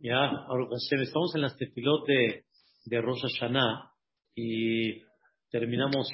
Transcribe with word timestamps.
Ya, 0.00 0.30
estamos 1.02 1.34
en 1.34 1.42
las 1.42 1.56
tefilot 1.58 2.06
de, 2.06 2.44
de 2.86 3.00
Rosh 3.02 3.20
Hashanah 3.20 3.92
y 4.34 5.02
terminamos, 5.50 6.08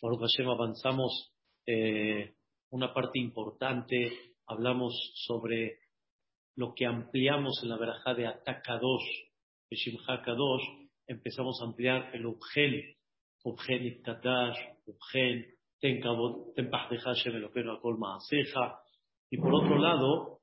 Baruch 0.00 0.20
Hashem, 0.20 0.48
avanzamos 0.48 1.32
eh, 1.66 2.34
una 2.70 2.94
parte 2.94 3.18
importante, 3.18 4.12
hablamos 4.46 4.94
sobre 5.26 5.80
lo 6.54 6.72
que 6.74 6.86
ampliamos 6.86 7.60
en 7.64 7.70
la 7.70 7.76
verajá 7.76 8.14
de 8.14 8.28
Atakadosh, 8.28 9.08
de 9.68 9.76
Shimcha 9.76 10.22
Kadosh, 10.22 10.62
empezamos 11.08 11.60
a 11.60 11.64
ampliar 11.64 12.14
el 12.14 12.24
Ubgen, 12.26 12.82
Ubgen 13.42 13.86
Itkadash, 13.86 14.58
Ubgen, 14.86 15.46
Ten 15.80 16.00
Hashem 16.02 17.34
Elokeinu 17.34 17.72
Akol 17.72 17.98
Maaseja, 17.98 18.78
y 19.28 19.38
por 19.38 19.54
otro 19.54 19.76
lado, 19.76 20.39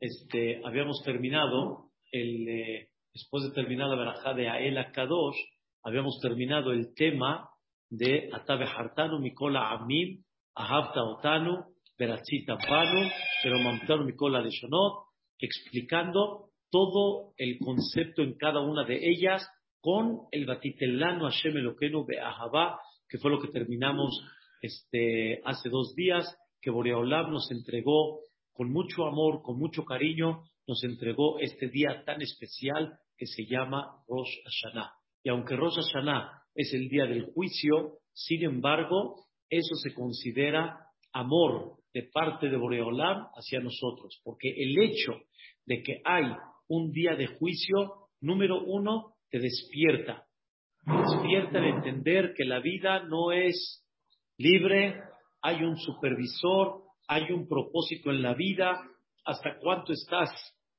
este, 0.00 0.60
habíamos 0.64 1.02
terminado, 1.04 1.90
el, 2.10 2.48
eh, 2.48 2.88
después 3.12 3.44
de 3.44 3.50
terminar 3.50 3.88
la 3.88 3.96
verajá 3.96 4.34
de 4.34 4.48
Ael 4.48 4.78
Kadosh, 4.92 5.36
habíamos 5.82 6.18
terminado 6.20 6.72
el 6.72 6.94
tema 6.94 7.48
de 7.90 8.28
Atabe 8.32 8.64
Hartanu, 8.66 9.20
Mikola 9.20 9.70
Amim, 9.70 10.24
Ahavta 10.54 11.02
Otanu, 11.02 11.74
Beratzita 11.98 12.56
Banu, 12.56 13.08
pero 13.42 13.58
Mamtanu 13.58 14.04
Mikola 14.04 14.40
Leshonot, 14.40 15.04
explicando 15.38 16.50
todo 16.70 17.34
el 17.36 17.58
concepto 17.58 18.22
en 18.22 18.36
cada 18.36 18.60
una 18.60 18.84
de 18.84 18.98
ellas 19.00 19.46
con 19.80 20.22
el 20.32 20.46
Batitelano 20.46 21.28
Hashem 21.30 21.56
Elokenu 21.56 22.04
Be'ahavá, 22.04 22.80
que 23.08 23.18
fue 23.18 23.30
lo 23.30 23.40
que 23.40 23.48
terminamos 23.48 24.10
este, 24.60 25.40
hace 25.44 25.68
dos 25.68 25.94
días, 25.94 26.26
que 26.60 26.70
Boreolam 26.70 27.30
nos 27.30 27.50
entregó 27.50 28.20
con 28.54 28.72
mucho 28.72 29.06
amor, 29.06 29.42
con 29.42 29.58
mucho 29.58 29.84
cariño, 29.84 30.44
nos 30.66 30.82
entregó 30.84 31.38
este 31.40 31.68
día 31.68 32.02
tan 32.06 32.22
especial 32.22 32.98
que 33.16 33.26
se 33.26 33.44
llama 33.44 34.02
Rosh 34.08 34.30
Hashanah. 34.44 34.92
Y 35.22 35.28
aunque 35.28 35.56
Rosh 35.56 35.74
Hashanah 35.76 36.42
es 36.54 36.72
el 36.72 36.88
día 36.88 37.04
del 37.04 37.32
juicio, 37.32 37.98
sin 38.12 38.44
embargo, 38.44 39.26
eso 39.50 39.74
se 39.82 39.92
considera 39.92 40.78
amor 41.12 41.78
de 41.92 42.04
parte 42.12 42.48
de 42.48 42.56
Boreolam 42.56 43.26
hacia 43.34 43.60
nosotros, 43.60 44.20
porque 44.24 44.50
el 44.50 44.78
hecho 44.82 45.12
de 45.66 45.82
que 45.82 46.00
hay 46.04 46.24
un 46.68 46.92
día 46.92 47.14
de 47.16 47.26
juicio, 47.26 48.08
número 48.20 48.62
uno, 48.64 49.14
te 49.30 49.38
despierta. 49.38 50.26
Te 50.84 50.92
despierta 50.92 51.58
el 51.58 51.76
entender 51.76 52.34
que 52.36 52.44
la 52.44 52.60
vida 52.60 53.04
no 53.04 53.32
es 53.32 53.84
libre, 54.38 55.00
hay 55.42 55.62
un 55.62 55.76
supervisor, 55.76 56.83
hay 57.08 57.30
un 57.32 57.48
propósito 57.48 58.10
en 58.10 58.22
la 58.22 58.34
vida, 58.34 58.80
hasta 59.24 59.58
cuánto 59.58 59.92
estás 59.92 60.30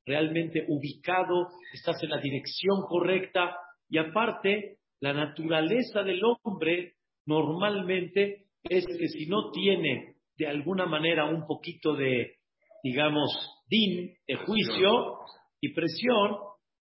realmente 0.05 0.65
ubicado, 0.67 1.47
estás 1.73 2.01
en 2.03 2.09
la 2.09 2.19
dirección 2.19 2.81
correcta 2.87 3.57
y 3.89 3.97
aparte 3.97 4.77
la 4.99 5.13
naturaleza 5.13 6.03
del 6.03 6.21
hombre 6.23 6.93
normalmente 7.25 8.45
es 8.63 8.85
que 8.85 9.07
si 9.07 9.27
no 9.27 9.51
tiene 9.51 10.15
de 10.37 10.47
alguna 10.47 10.85
manera 10.85 11.25
un 11.25 11.45
poquito 11.45 11.95
de, 11.95 12.35
digamos, 12.83 13.29
din, 13.67 14.13
de 14.27 14.35
juicio 14.35 15.19
y 15.61 15.73
presión, 15.73 16.37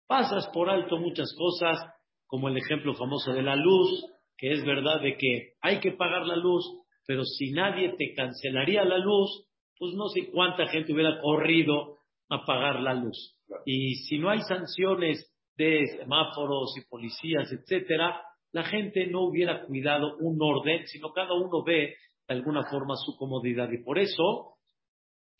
pasas 0.07 0.47
por 0.53 0.69
alto 0.69 0.97
muchas 0.97 1.33
cosas, 1.37 1.77
como 2.25 2.49
el 2.49 2.57
ejemplo 2.57 2.93
famoso 2.93 3.31
de 3.31 3.43
la 3.43 3.55
luz, 3.55 4.05
que 4.37 4.51
es 4.51 4.65
verdad 4.65 5.01
de 5.01 5.15
que 5.17 5.53
hay 5.61 5.79
que 5.79 5.91
pagar 5.91 6.25
la 6.25 6.35
luz, 6.35 6.65
pero 7.05 7.23
si 7.23 7.51
nadie 7.51 7.93
te 7.97 8.13
cancelaría 8.13 8.83
la 8.85 8.97
luz, 8.97 9.47
pues 9.77 9.93
no 9.95 10.07
sé 10.09 10.29
cuánta 10.31 10.67
gente 10.67 10.93
hubiera 10.93 11.19
corrido 11.19 11.97
a 12.29 12.45
pagar 12.45 12.79
la 12.79 12.93
luz. 12.93 13.37
Y 13.65 13.95
si 14.07 14.17
no 14.17 14.29
hay 14.29 14.41
sanciones 14.41 15.29
de 15.57 15.85
semáforos 15.99 16.75
y 16.77 16.87
policías, 16.89 17.51
etcétera, 17.51 18.21
la 18.51 18.63
gente 18.63 19.07
no 19.07 19.23
hubiera 19.23 19.65
cuidado 19.65 20.15
un 20.19 20.37
orden, 20.41 20.85
sino 20.87 21.11
cada 21.11 21.33
uno 21.33 21.63
ve 21.63 21.95
de 22.27 22.33
alguna 22.33 22.63
forma 22.69 22.95
su 22.95 23.15
comodidad. 23.17 23.69
Y 23.71 23.83
por 23.83 23.99
eso, 23.99 24.55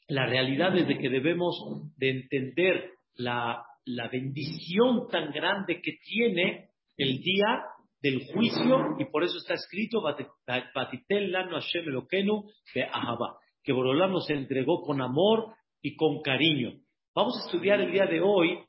la 0.07 0.25
realidad 0.25 0.75
es 0.77 0.87
de 0.87 0.97
que 0.97 1.09
debemos 1.09 1.55
de 1.97 2.09
entender 2.09 2.91
la, 3.15 3.63
la 3.85 4.07
bendición 4.09 5.07
tan 5.09 5.31
grande 5.31 5.81
que 5.81 5.93
tiene 6.03 6.69
el 6.97 7.19
día 7.19 7.63
del 8.03 8.21
juicio 8.25 8.97
y 8.99 9.05
por 9.05 9.23
eso 9.23 9.37
está 9.37 9.53
escrito 9.53 10.03
que 13.63 13.71
Borolán 13.71 14.11
nos 14.11 14.29
entregó 14.29 14.81
con 14.81 15.01
amor 15.01 15.55
y 15.81 15.95
con 15.95 16.21
cariño. 16.21 16.73
Vamos 17.15 17.39
a 17.39 17.45
estudiar 17.45 17.79
el 17.79 17.93
día 17.93 18.05
de 18.05 18.19
hoy 18.19 18.59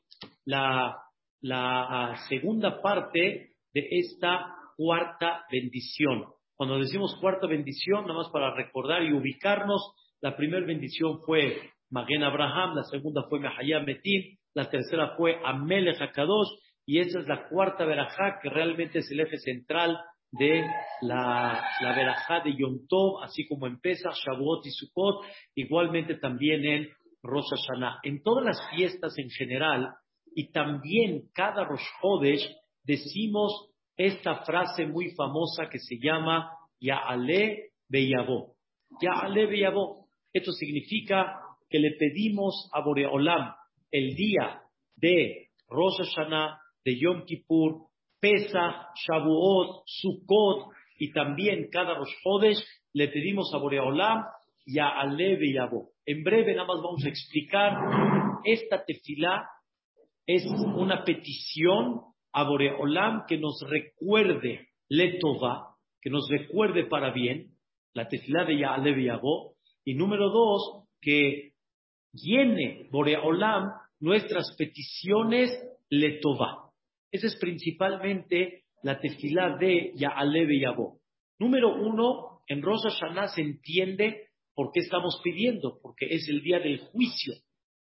la, 0.45 0.95
la 1.41 2.15
segunda 2.29 2.81
parte 2.81 3.51
de 3.73 3.87
esta 3.91 4.55
cuarta 4.77 5.45
bendición. 5.51 6.25
Cuando 6.55 6.79
decimos 6.79 7.17
cuarta 7.19 7.45
bendición, 7.45 8.03
nada 8.03 8.19
más 8.19 8.29
para 8.31 8.55
recordar 8.55 9.03
y 9.03 9.11
ubicarnos, 9.11 9.93
la 10.21 10.37
primera 10.37 10.65
bendición 10.65 11.19
fue 11.25 11.71
Magen 11.89 12.23
Abraham, 12.23 12.75
la 12.75 12.83
segunda 12.83 13.23
fue 13.29 13.41
Mahayam 13.41 13.83
Metin, 13.83 14.37
la 14.53 14.69
tercera 14.69 15.15
fue 15.17 15.41
Amelech 15.43 16.01
Hakadosh 16.01 16.47
y 16.85 16.99
esa 16.99 17.19
es 17.19 17.27
la 17.27 17.47
cuarta 17.49 17.85
verajá 17.85 18.39
que 18.41 18.49
realmente 18.49 18.99
es 18.99 19.09
el 19.11 19.21
eje 19.21 19.37
central 19.37 19.97
de 20.31 20.63
la, 21.01 21.63
la 21.81 21.95
verajá 21.95 22.41
de 22.41 22.55
Yom 22.55 22.87
Tov, 22.87 23.23
así 23.23 23.47
como 23.47 23.67
en 23.67 23.79
Pesach, 23.79 24.15
Shavuot 24.15 24.65
y 24.65 24.71
Sukkot, 24.71 25.25
igualmente 25.55 26.15
también 26.15 26.65
en 26.65 26.89
Rosh 27.23 27.45
Hashanah. 27.49 27.99
En 28.03 28.21
todas 28.21 28.45
las 28.45 28.69
fiestas 28.69 29.17
en 29.17 29.29
general 29.29 29.93
y 30.35 30.51
también 30.51 31.29
cada 31.33 31.63
Rosh 31.63 31.85
Chodesh 32.01 32.47
decimos 32.83 33.71
esta 33.97 34.43
frase 34.43 34.85
muy 34.85 35.11
famosa 35.11 35.69
que 35.69 35.79
se 35.79 35.97
llama 35.97 36.51
Ya'ale 36.81 37.71
Beyabó. 37.87 38.55
Ya'ale 39.01 39.45
Beyabó. 39.47 40.07
Esto 40.33 40.51
significa 40.51 41.39
que 41.69 41.79
le 41.79 41.91
pedimos 41.97 42.69
a 42.73 42.81
Boreolam 42.81 43.53
el 43.91 44.15
día 44.15 44.61
de 44.97 45.47
Rosh 45.69 45.97
Hashanah, 45.97 46.59
de 46.85 46.97
Yom 46.99 47.25
Kippur, 47.25 47.87
Pesach, 48.21 48.93
Shavuot, 48.95 49.83
Sukkot 49.85 50.71
y 50.99 51.11
también 51.11 51.67
cada 51.71 51.95
Rosh 51.95 52.13
Chodesh 52.23 52.63
le 52.93 53.07
pedimos 53.09 53.51
a 53.53 53.57
Boreolam 53.57 54.23
y 54.65 54.79
a 54.79 54.87
Aleve 54.87 55.47
y 55.47 55.55
En 56.05 56.23
breve 56.23 56.55
nada 56.55 56.67
más 56.67 56.77
vamos 56.77 57.03
a 57.03 57.09
explicar 57.09 57.73
esta 58.43 58.85
tefilá. 58.85 59.49
Es 60.25 60.43
una 60.45 61.03
petición 61.03 62.01
a 62.31 62.43
Boreolam 62.43 63.25
que 63.27 63.37
nos 63.37 63.59
recuerde 63.67 64.69
Letova, 64.87 65.75
que 66.01 66.09
nos 66.09 66.27
recuerde 66.29 66.85
para 66.85 67.11
bien, 67.11 67.51
la 67.93 68.07
tefilá 68.07 68.45
de 68.45 68.59
Ya'alev 68.59 68.97
y 68.99 69.09
y 69.87 69.93
número 69.95 70.29
dos, 70.29 70.85
que 71.01 71.53
llene 72.11 72.87
Boreolam 72.91 73.71
nuestras 73.99 74.55
peticiones 74.57 75.51
Letova. 75.89 76.64
Esa 77.15 77.27
es 77.27 77.37
principalmente 77.37 78.63
la 78.83 78.99
tefilá 78.99 79.55
de 79.57 79.93
Ya'alev 79.95 80.51
y 80.51 80.59
Yabó. 80.59 80.99
Número 81.39 81.73
uno, 81.73 82.41
en 82.45 82.61
Rosh 82.61 82.83
Hashanah 82.83 83.29
se 83.29 83.41
entiende 83.41 84.27
por 84.53 84.71
qué 84.73 84.81
estamos 84.81 85.21
pidiendo, 85.23 85.79
porque 85.81 86.07
es 86.09 86.27
el 86.27 86.41
día 86.41 86.59
del 86.59 86.79
juicio. 86.79 87.35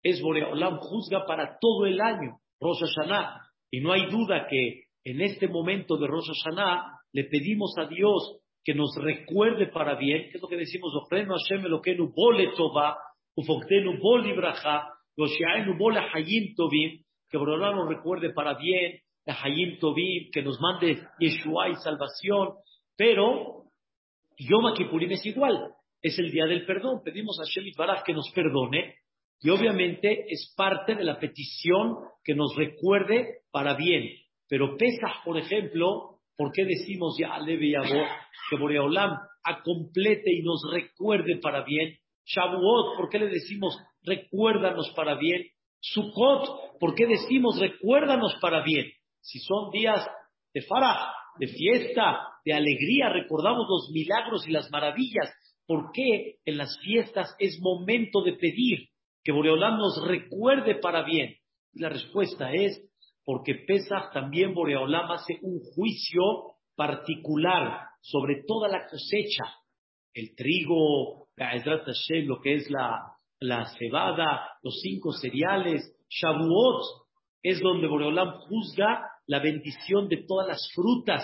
Es 0.03 0.22
Boreolam 0.22 0.78
juzga 0.78 1.25
para 1.25 1.58
todo 1.59 1.88
el 1.88 2.00
año, 2.00 2.38
Rosh 2.59 2.81
Hashanah. 2.81 3.41
Y 3.72 3.80
no 3.80 3.94
hay 3.94 4.06
duda 4.12 4.46
que 4.47 4.84
en 5.03 5.22
este 5.22 5.47
momento 5.47 5.97
de 5.97 6.06
Rosh 6.06 6.28
Hashanah 6.28 7.00
le 7.12 7.24
pedimos 7.24 7.74
a 7.80 7.88
Dios 7.88 8.42
que 8.63 8.75
nos 8.75 8.96
recuerde 8.96 9.68
para 9.74 9.96
bien, 9.96 10.30
que 10.30 10.38
es 10.38 10.42
lo 10.42 10.47
que 10.47 10.57
decimos, 10.57 10.94
Hashem 11.09 11.66
Elokeinu 11.66 12.13
bole 12.16 12.52
tova, 12.56 12.96
ufoktenu 13.36 13.97
bol 14.00 14.24
ibraja, 14.24 14.88
bole 15.18 16.00
hayim 16.13 16.53
tovim, 16.56 17.02
que 17.28 17.38
Boreolam 17.40 17.75
nos 17.75 17.90
recuerde 17.90 18.31
para 18.33 18.54
bien, 18.54 19.01
Hayim 19.31 19.80
Tobim, 19.80 20.30
que 20.31 20.42
nos 20.42 20.60
mande 20.60 21.01
Yeshua 21.19 21.69
y 21.69 21.75
salvación, 21.75 22.56
pero 22.95 23.63
Yom 24.38 24.74
Kippurim 24.75 25.12
es 25.12 25.25
igual, 25.25 25.72
es 26.01 26.18
el 26.19 26.31
día 26.31 26.45
del 26.45 26.66
perdón. 26.66 27.01
Pedimos 27.04 27.39
a 27.39 27.45
Shemit 27.45 27.75
Baraj 27.75 28.04
que 28.04 28.13
nos 28.13 28.30
perdone 28.31 28.95
y 29.42 29.50
obviamente 29.50 30.25
es 30.30 30.54
parte 30.56 30.95
de 30.95 31.04
la 31.04 31.19
petición 31.19 31.98
que 32.24 32.36
nos 32.36 32.56
recuerde 32.56 33.39
para 33.51 33.75
bien. 33.75 34.10
Pero 34.48 34.77
Pesach, 34.77 35.24
por 35.24 35.38
ejemplo, 35.38 36.19
¿por 36.38 36.51
qué 36.51 36.66
decimos 36.66 37.16
ya 37.19 37.33
Aleve 37.33 37.68
y 37.68 37.74
que 38.50 38.57
Boreolam 38.57 39.18
acomplete 39.44 40.31
y 40.33 40.44
nos 40.44 40.62
recuerde 40.71 41.38
para 41.38 41.63
bien? 41.63 41.98
Shavuot, 42.25 42.98
¿por 42.98 43.10
qué 43.10 43.19
le 43.19 43.28
decimos 43.28 43.78
recuérdanos 44.04 44.92
para 44.95 45.16
bien? 45.16 45.44
Sukkot, 45.80 46.80
¿por 46.80 46.95
qué 46.95 47.06
decimos 47.06 47.60
recuérdanos 47.60 48.36
para 48.42 48.63
bien? 48.63 48.92
Si 49.25 49.39
son 49.39 49.72
días 49.72 50.07
de 50.54 50.62
farah, 50.62 51.12
de 51.39 51.48
fiesta, 51.48 52.19
de 52.45 52.54
alegría, 52.54 53.10
recordamos 53.10 53.66
los 53.68 53.89
milagros 53.92 54.48
y 54.48 54.51
las 54.51 54.69
maravillas. 54.69 55.33
¿Por 55.66 55.92
qué 55.92 56.36
en 56.45 56.57
las 56.57 56.77
fiestas 56.83 57.36
es 57.39 57.60
momento 57.60 58.22
de 58.22 58.33
pedir 58.33 58.89
que 59.24 59.31
Boreolán 59.31 59.77
nos 59.77 60.07
recuerde 60.07 60.75
para 60.75 61.04
bien? 61.04 61.36
Y 61.74 61.81
la 61.81 61.89
respuesta 61.89 62.54
es 62.54 62.80
porque 63.25 63.56
Pesach 63.68 64.13
también 64.13 64.54
Boreolam 64.54 65.12
hace 65.12 65.39
un 65.42 65.60
juicio 65.60 66.21
particular 66.75 67.88
sobre 68.01 68.44
toda 68.48 68.68
la 68.68 68.86
cosecha, 68.88 69.44
el 70.13 70.36
trigo, 70.36 71.30
lo 71.36 72.42
que 72.42 72.56
es 72.56 72.69
la, 72.69 73.01
la 73.39 73.66
cebada, 73.78 74.51
los 74.62 74.80
cinco 74.81 75.12
cereales, 75.13 75.81
Shavuot 76.10 77.06
es 77.42 77.60
donde 77.60 77.88
Boreolam 77.88 78.39
juzga 78.48 79.05
la 79.27 79.39
bendición 79.39 80.07
de 80.07 80.25
todas 80.27 80.48
las 80.48 80.69
frutas, 80.74 81.24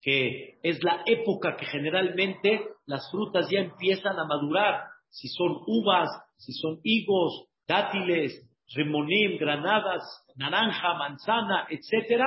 que 0.00 0.58
es 0.62 0.82
la 0.82 1.02
época 1.06 1.56
que 1.56 1.66
generalmente 1.66 2.60
las 2.86 3.10
frutas 3.10 3.48
ya 3.50 3.60
empiezan 3.60 4.18
a 4.18 4.24
madurar, 4.24 4.84
si 5.08 5.28
son 5.28 5.62
uvas, 5.66 6.10
si 6.36 6.52
son 6.52 6.80
higos, 6.82 7.46
dátiles, 7.66 8.48
remonim, 8.74 9.38
granadas, 9.38 10.02
naranja, 10.36 10.94
manzana, 10.94 11.66
etcétera, 11.70 12.26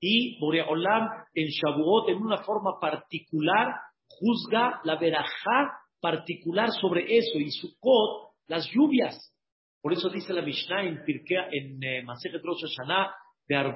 y 0.00 0.38
Boreolam 0.40 1.08
en 1.34 1.48
Shavuot 1.48 2.10
en 2.10 2.16
una 2.18 2.38
forma 2.38 2.78
particular 2.80 3.74
juzga 4.08 4.80
la 4.84 4.96
verajá 4.96 5.78
particular 6.00 6.70
sobre 6.72 7.16
eso 7.16 7.38
y 7.38 7.50
Sukkot 7.50 8.34
las 8.46 8.68
lluvias. 8.70 9.32
Por 9.80 9.92
eso 9.92 10.08
dice 10.08 10.32
la 10.32 10.42
Mishnah 10.42 10.82
en 10.82 11.04
Pirkea, 11.04 11.48
en 11.50 11.82
eh, 11.82 12.04
Rosh 12.42 12.62
Hashanah, 12.62 13.12
de. 13.48 13.66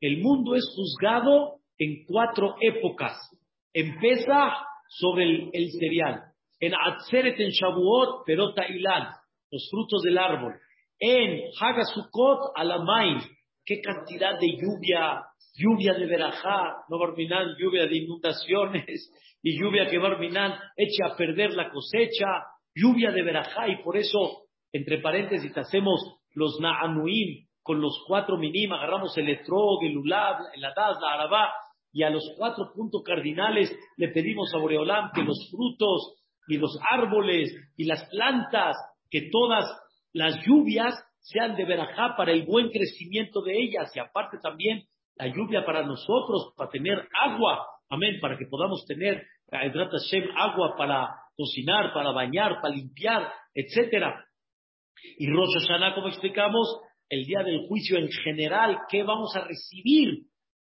El 0.00 0.22
mundo 0.22 0.54
es 0.54 0.64
juzgado 0.74 1.56
en 1.78 2.04
cuatro 2.06 2.56
épocas. 2.60 3.16
Empieza 3.72 4.54
sobre 4.88 5.24
el, 5.24 5.50
el 5.52 5.70
cereal. 5.72 6.24
En 6.58 6.74
Atzeret, 6.74 7.38
en 7.40 7.50
Shavuot, 7.50 8.24
Perota 8.26 8.66
Ilan, 8.68 9.08
los 9.50 9.68
frutos 9.70 10.02
del 10.02 10.18
árbol. 10.18 10.54
En 10.98 11.44
Hagasukot, 11.58 12.52
Alamain, 12.54 13.20
qué 13.64 13.80
cantidad 13.80 14.38
de 14.38 14.48
lluvia, 14.48 15.22
lluvia 15.54 15.94
de 15.94 16.06
verajá, 16.06 16.84
no 16.88 16.98
Barminan, 16.98 17.54
lluvia 17.58 17.86
de 17.86 17.96
inundaciones, 17.96 19.10
y 19.42 19.58
lluvia 19.58 19.88
que 19.88 19.98
Barminan 19.98 20.58
echa 20.76 21.12
a 21.12 21.16
perder 21.16 21.52
la 21.52 21.70
cosecha, 21.70 22.26
lluvia 22.74 23.10
de 23.10 23.22
verajá, 23.22 23.68
y 23.68 23.82
por 23.82 23.96
eso, 23.96 24.42
entre 24.72 24.98
paréntesis, 24.98 25.56
hacemos 25.56 26.19
los 26.34 26.58
Na'anuim 26.60 27.46
con 27.62 27.80
los 27.80 28.02
cuatro 28.06 28.36
minim, 28.36 28.72
agarramos 28.72 29.16
el 29.18 29.28
etrog, 29.28 29.84
el 29.84 29.96
ulab, 29.96 30.38
el 30.54 30.64
adaz, 30.64 31.00
la 31.00 31.12
arabá, 31.12 31.52
y 31.92 32.02
a 32.02 32.10
los 32.10 32.24
cuatro 32.36 32.72
puntos 32.74 33.02
cardinales 33.04 33.76
le 33.96 34.08
pedimos 34.08 34.52
a 34.54 34.58
Boreolam 34.58 35.10
que 35.12 35.22
los 35.22 35.48
frutos 35.50 36.16
y 36.46 36.56
los 36.56 36.78
árboles 36.90 37.54
y 37.76 37.84
las 37.84 38.08
plantas, 38.08 38.76
que 39.10 39.28
todas 39.30 39.64
las 40.12 40.44
lluvias 40.44 40.94
sean 41.20 41.56
de 41.56 41.64
verajá 41.64 42.14
para 42.16 42.32
el 42.32 42.44
buen 42.44 42.70
crecimiento 42.70 43.42
de 43.42 43.60
ellas 43.60 43.94
y 43.94 43.98
aparte 43.98 44.38
también 44.42 44.84
la 45.16 45.26
lluvia 45.26 45.64
para 45.64 45.84
nosotros, 45.84 46.54
para 46.56 46.70
tener 46.70 47.06
agua, 47.20 47.66
amén, 47.90 48.18
para 48.20 48.38
que 48.38 48.46
podamos 48.46 48.86
tener 48.86 49.26
agua 50.36 50.76
para 50.76 51.10
cocinar, 51.36 51.92
para 51.92 52.12
bañar, 52.12 52.60
para 52.62 52.74
limpiar, 52.74 53.30
etcétera. 53.54 54.24
Y 55.18 55.26
Rosh 55.28 55.54
Hashanah, 55.54 55.94
como 55.94 56.08
explicamos, 56.08 56.80
el 57.08 57.24
día 57.24 57.42
del 57.42 57.66
juicio 57.66 57.98
en 57.98 58.08
general, 58.08 58.78
¿qué 58.88 59.02
vamos 59.02 59.34
a 59.34 59.44
recibir 59.44 60.26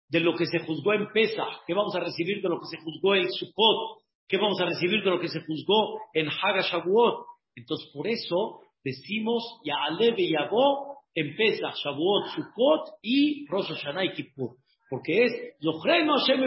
de 0.10 0.20
lo 0.20 0.36
que 0.36 0.46
se 0.46 0.60
juzgó 0.60 0.94
en 0.94 1.08
Pesa? 1.12 1.46
¿Qué 1.66 1.74
vamos 1.74 1.96
a 1.96 2.00
recibir 2.00 2.42
de 2.42 2.50
lo 2.50 2.60
que 2.60 2.68
se 2.68 2.78
juzgó 2.84 3.16
en 3.16 3.32
Sukkot? 3.32 4.04
¿Qué 4.28 4.38
vamos 4.38 4.60
a 4.62 4.66
recibir 4.66 5.04
de 5.04 5.10
lo 5.10 5.20
que 5.20 5.30
se 5.30 5.42
juzgó 5.42 6.00
en 6.14 6.30
Hagashavuot? 6.30 7.26
Entonces, 7.56 7.90
por 7.94 8.08
eso 8.08 8.62
decimos 8.84 9.60
Ya'aleve 9.64 10.22
y 10.22 10.32
Yabó 10.32 11.00
en 11.16 11.36
Pesach, 11.36 11.76
Shavuot, 11.76 12.28
Sukkot 12.36 13.00
y 13.02 13.48
Rosh 13.48 13.70
Hashanah 13.70 14.06
y 14.06 14.14
Kippur. 14.14 14.58
Porque 14.90 15.26
es 15.26 15.32
Hashem 15.60 16.42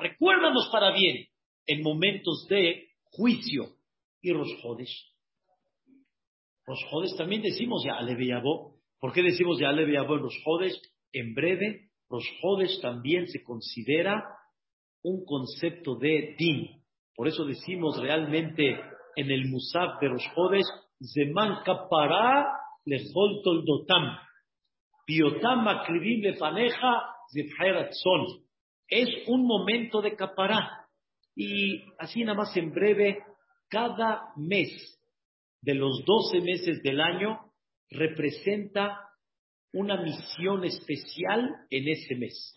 Recuérdanos 0.00 0.68
para 0.72 0.92
bien 0.92 1.26
en 1.66 1.82
momentos 1.82 2.46
de 2.48 2.88
juicio. 3.04 3.66
Y 4.22 4.32
Rosh 4.32 4.54
Hodesh. 4.62 5.11
Rosh 6.66 6.84
Hodesh 6.90 7.16
también 7.16 7.42
decimos 7.42 7.82
Ya'aleve 7.84 8.24
y 8.24 8.28
Yabó. 8.28 8.76
¿Por 9.00 9.12
qué 9.12 9.22
decimos 9.22 9.58
Ya'aleve 9.58 9.92
y 9.92 9.94
Yabó 9.94 10.16
en 10.16 10.22
Rosh 10.22 10.42
Hodesh? 10.44 10.80
En 11.12 11.34
breve, 11.34 11.90
Rosh 12.08 12.28
Hodesh 12.42 12.80
también 12.80 13.26
se 13.26 13.42
considera 13.42 14.24
un 15.02 15.24
concepto 15.24 15.96
de 15.96 16.34
din. 16.38 16.82
Por 17.14 17.28
eso 17.28 17.44
decimos 17.44 18.00
realmente 18.00 18.80
en 19.16 19.30
el 19.30 19.48
Musaf 19.48 20.00
de 20.00 20.08
Rosh 20.08 20.28
Hodesh 20.36 20.66
Zeman 21.14 21.62
kapara 21.64 22.46
lechol 22.84 23.42
toldotam. 23.42 24.18
Piotam 25.04 25.66
akribim 25.66 26.22
lefaneja 26.22 27.12
son. 27.90 28.26
Es 28.88 29.08
un 29.26 29.46
momento 29.46 30.00
de 30.00 30.14
capará. 30.14 30.86
Y 31.34 31.82
así 31.98 32.22
nada 32.24 32.38
más 32.38 32.56
en 32.56 32.72
breve, 32.72 33.24
cada 33.68 34.32
mes 34.36 35.01
de 35.62 35.74
los 35.74 36.04
doce 36.04 36.40
meses 36.40 36.82
del 36.82 37.00
año 37.00 37.38
representa 37.88 38.98
una 39.72 40.02
misión 40.02 40.64
especial 40.64 41.50
en 41.70 41.88
ese 41.88 42.16
mes. 42.16 42.54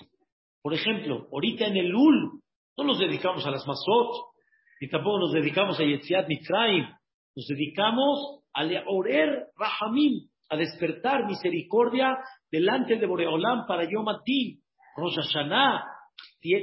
Por 0.62 0.74
ejemplo, 0.74 1.28
ahorita 1.32 1.68
en 1.68 1.78
el 1.78 1.96
UL 1.96 2.42
no 2.78 2.84
nos 2.84 3.00
dedicamos 3.00 3.46
a 3.46 3.52
las 3.52 3.66
masot, 3.66 4.34
ni 4.82 4.90
tampoco 4.90 5.20
nos 5.20 5.34
dedicamos 5.34 5.80
a 5.80 5.84
Yetziat 5.84 6.28
Mitraim, 6.28 6.84
nos 7.36 7.48
dedicamos 7.48 8.44
a 8.54 8.64
Leorer 8.64 9.48
Rahamim, 9.56 10.28
a 10.50 10.58
despertar 10.58 11.26
misericordia 11.26 12.18
delante 12.52 12.98
de 12.98 13.06
Boreolam 13.06 13.66
para 13.68 13.90
Yom 13.90 14.08
Atin. 14.10 14.62
Rosh 14.98 15.16
Hashanah, 15.16 15.84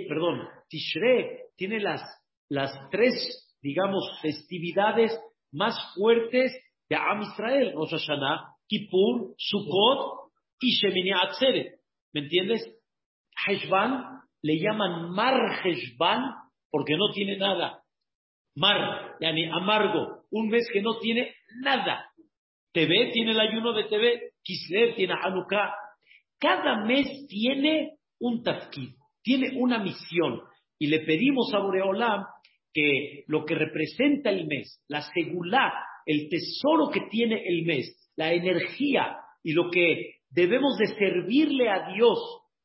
perdón, 0.09 0.49
Tishre, 0.69 1.51
tiene 1.57 1.81
las, 1.81 2.01
las 2.49 2.73
tres, 2.91 3.57
digamos, 3.61 4.03
festividades 4.23 5.13
más 5.53 5.75
fuertes 5.95 6.53
de 6.89 6.97
Am 6.97 7.23
Israel. 7.23 7.73
Rosh 7.75 7.93
Hashanah, 7.93 8.55
Kippur, 8.69 9.35
Sukkot 9.39 10.31
y 10.61 10.73
Shemini 10.73 11.13
Atzeret. 11.13 11.79
¿Me 12.13 12.21
entiendes? 12.23 12.67
Heshvan 13.47 14.23
le 14.43 14.59
llaman 14.59 15.11
Mar 15.11 15.61
Heshvan 15.65 16.35
porque 16.71 16.97
no 16.97 17.13
tiene 17.13 17.37
nada. 17.37 17.83
Mar, 18.55 19.17
yani 19.21 19.47
amargo, 19.47 20.25
un 20.31 20.49
mes 20.49 20.69
que 20.73 20.83
no 20.83 20.99
tiene 20.99 21.35
nada. 21.63 22.07
TV 22.73 23.11
tiene 23.13 23.33
el 23.33 23.41
ayuno 23.41 23.73
de 23.73 23.85
TV, 23.85 24.33
Kislev 24.43 24.95
tiene 24.95 25.15
Hanukkah. 25.15 25.75
Cada 26.39 26.85
mes 26.85 27.27
tiene 27.29 27.99
un 28.19 28.43
tafkid, 28.43 28.91
tiene 29.23 29.59
una 29.59 29.79
misión. 29.79 30.41
Y 30.79 30.89
le 30.89 31.01
pedimos 31.01 31.53
a 31.55 31.59
Boreolam 31.59 32.25
que 32.73 33.25
lo 33.27 33.45
que 33.45 33.55
representa 33.55 34.31
el 34.31 34.47
mes, 34.47 34.83
la 34.89 35.03
segulá, 35.03 35.73
el 36.07 36.29
tesoro 36.29 36.91
que 36.91 37.03
tiene 37.11 37.43
el 37.47 37.65
mes, 37.65 38.11
la 38.17 38.33
energía 38.33 39.17
y 39.43 39.53
lo 39.53 39.71
que 39.71 40.17
debemos 40.31 40.77
de 40.79 40.87
servirle 40.87 41.69
a 41.69 41.93
Dios 41.95 42.19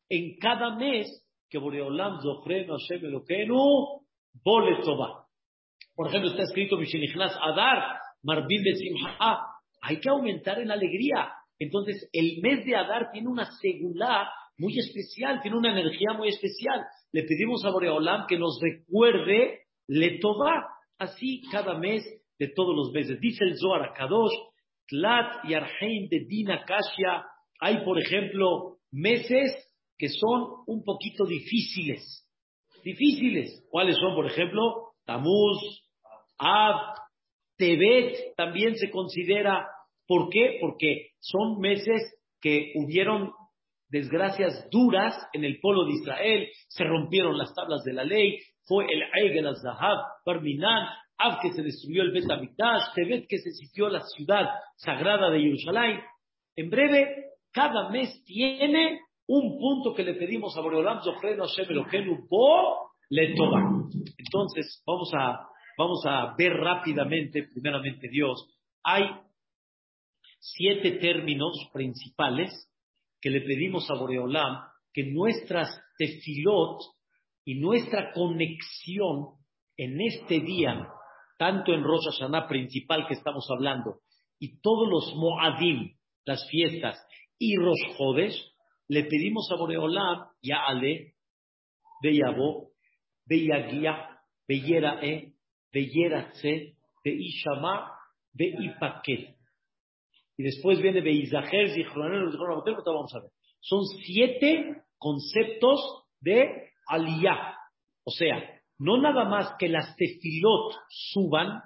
en 0.10 0.38
cada 0.38 0.76
mes, 0.76 1.08
que 1.50 1.58
Boreolam 1.58 2.22
Zofreno 2.22 2.76
Hashem 2.78 3.02
Bole 4.44 4.78
por 5.98 6.10
ejemplo, 6.10 6.30
está 6.30 6.44
escrito 6.44 6.78
Mishenichnas 6.78 7.36
Adar, 7.42 7.84
Marbim 8.22 8.62
Besimha. 8.64 9.40
Hay 9.82 10.00
que 10.00 10.10
aumentar 10.10 10.60
en 10.60 10.70
alegría. 10.70 11.32
Entonces, 11.58 12.08
el 12.14 12.40
mes 12.44 12.64
de 12.66 12.76
Adar 12.76 13.10
tiene 13.12 13.28
una 13.28 13.50
segula 13.60 14.30
muy 14.60 14.78
especial, 14.78 15.42
tiene 15.42 15.58
una 15.58 15.72
energía 15.72 16.14
muy 16.16 16.30
especial. 16.30 16.82
Le 17.12 17.24
pedimos 17.24 17.66
a 17.66 17.72
Boreolam 17.72 18.28
que 18.28 18.38
nos 18.38 18.60
recuerde 18.62 19.62
Letová, 19.88 20.67
así 20.98 21.41
cada 21.51 21.77
mes 21.77 22.03
de 22.39 22.50
todos 22.50 22.75
los 22.75 22.91
meses. 22.91 23.20
Dice 23.20 23.44
el 23.46 23.58
Zohar 23.58 23.94
Kadosh, 23.94 24.34
Tlat 24.88 25.46
y 25.46 25.53
Arheim 25.53 26.08
de 26.10 26.25
Dina 26.27 26.63
Kashia. 26.65 27.25
Hay, 27.60 27.84
por 27.84 28.00
ejemplo, 28.00 28.77
meses 28.91 29.51
que 29.98 30.10
son 30.10 30.63
un 30.67 30.84
poquito 30.84 31.25
difíciles. 31.25 32.25
Difíciles. 32.84 33.65
¿Cuáles 33.70 33.96
son, 33.98 34.15
por 34.15 34.27
ejemplo? 34.27 34.91
Tamuz, 35.06 35.88
Ab, 36.38 36.96
Tebet 37.58 38.36
también 38.36 38.75
se 38.75 38.91
considera. 38.91 39.67
¿Por 40.08 40.29
qué? 40.29 40.58
Porque 40.62 41.10
son 41.20 41.60
meses 41.60 42.01
que 42.39 42.72
hubieron 42.75 43.32
desgracias 43.89 44.70
duras 44.70 45.15
en 45.34 45.44
el 45.44 45.60
pueblo 45.60 45.86
de 45.86 45.94
Israel, 45.94 46.48
se 46.67 46.84
rompieron 46.84 47.38
las 47.38 47.53
tablas 47.53 47.84
de 47.84 47.94
la 47.94 48.03
ley, 48.03 48.38
fue 48.68 48.86
el 48.86 49.02
Eigel 49.14 49.56
Zahab, 49.56 49.98
Barminan, 50.26 50.88
Ab 51.18 51.40
que 51.42 51.52
se 51.52 51.64
destruyó 51.64 52.04
el 52.04 52.12
Bet 52.12 52.28
Tebet 52.94 53.28
que 53.28 53.40
se 53.40 53.52
sitió 53.52 53.90
la 53.90 54.02
ciudad 54.02 54.46
sagrada 54.76 55.32
de 55.32 55.40
Jerusalén. 55.40 56.00
En 56.56 56.70
breve, 56.70 57.32
cada 57.52 57.90
mes 57.90 58.24
tiene 58.24 59.00
un 59.28 59.58
punto 59.58 59.96
que 59.96 60.04
le 60.04 60.14
pedimos 60.14 60.56
a 60.56 60.62
Boreolam 60.62 61.02
Zohreno 61.02 61.48
Hashem 61.48 61.72
Elohenu 61.72 62.28
Bo 62.30 62.92
le 63.10 63.34
toma. 63.34 63.90
Entonces, 64.18 64.84
vamos 64.86 65.12
a 65.16 65.48
Vamos 65.78 66.04
a 66.08 66.34
ver 66.36 66.54
rápidamente, 66.54 67.44
primeramente 67.54 68.10
Dios, 68.10 68.50
hay 68.84 69.04
siete 70.40 70.94
términos 70.94 71.70
principales 71.72 72.52
que 73.22 73.30
le 73.30 73.42
pedimos 73.42 73.88
a 73.92 73.94
Boreolam 73.94 74.58
que 74.92 75.04
nuestras 75.04 75.80
tefilot 76.00 76.82
y 77.48 77.56
nuestra 77.56 78.12
conexión 78.12 79.38
en 79.77 80.01
este 80.01 80.42
día, 80.42 80.86
tanto 81.38 81.72
en 81.72 81.82
Rosh 81.82 82.04
Hashanah 82.12 82.46
principal 82.50 83.08
que 83.08 83.13
estamos 83.13 83.48
hablando, 83.50 84.01
y 84.38 84.60
todos 84.60 84.86
los 84.89 85.16
Moadim, 85.16 85.96
las 86.25 86.46
fiestas, 86.50 87.01
y 87.39 87.56
Rosh 87.56 87.96
Chodesh, 87.98 88.54
le 88.89 89.06
pedimos 89.06 89.50
a 89.50 89.56
Boreolam, 89.56 90.25
ya 90.42 90.58
Ale, 90.68 91.13
Beyabo, 92.04 92.72
Beyagia, 93.25 94.20
Beyerae, 94.46 95.32
Beyeratze, 95.72 96.75
Beishama, 97.01 97.94
Beipaket. 98.34 99.38
Y 100.36 100.44
después 100.44 100.82
viene 100.82 101.00
Beizaher, 101.00 101.70
Zichronel, 101.70 102.30
vamos 102.86 103.16
a 103.16 103.22
ver. 103.22 103.32
Son 103.62 103.86
siete 104.04 104.84
conceptos 104.98 105.80
de 106.20 106.68
aliyah. 106.88 107.56
O 108.03 108.12
sea, 108.12 108.62
no 108.79 108.98
nada 108.98 109.25
más 109.25 109.56
que 109.58 109.70
las 109.70 109.96
tefilot 109.96 110.74
suban, 110.89 111.62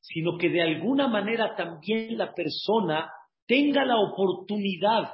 sino 0.00 0.36
que 0.38 0.48
de 0.48 0.62
alguna 0.62 1.08
manera 1.08 1.54
también 1.56 2.16
la 2.16 2.32
persona 2.32 3.10
tenga 3.46 3.84
la 3.84 3.98
oportunidad 3.98 5.12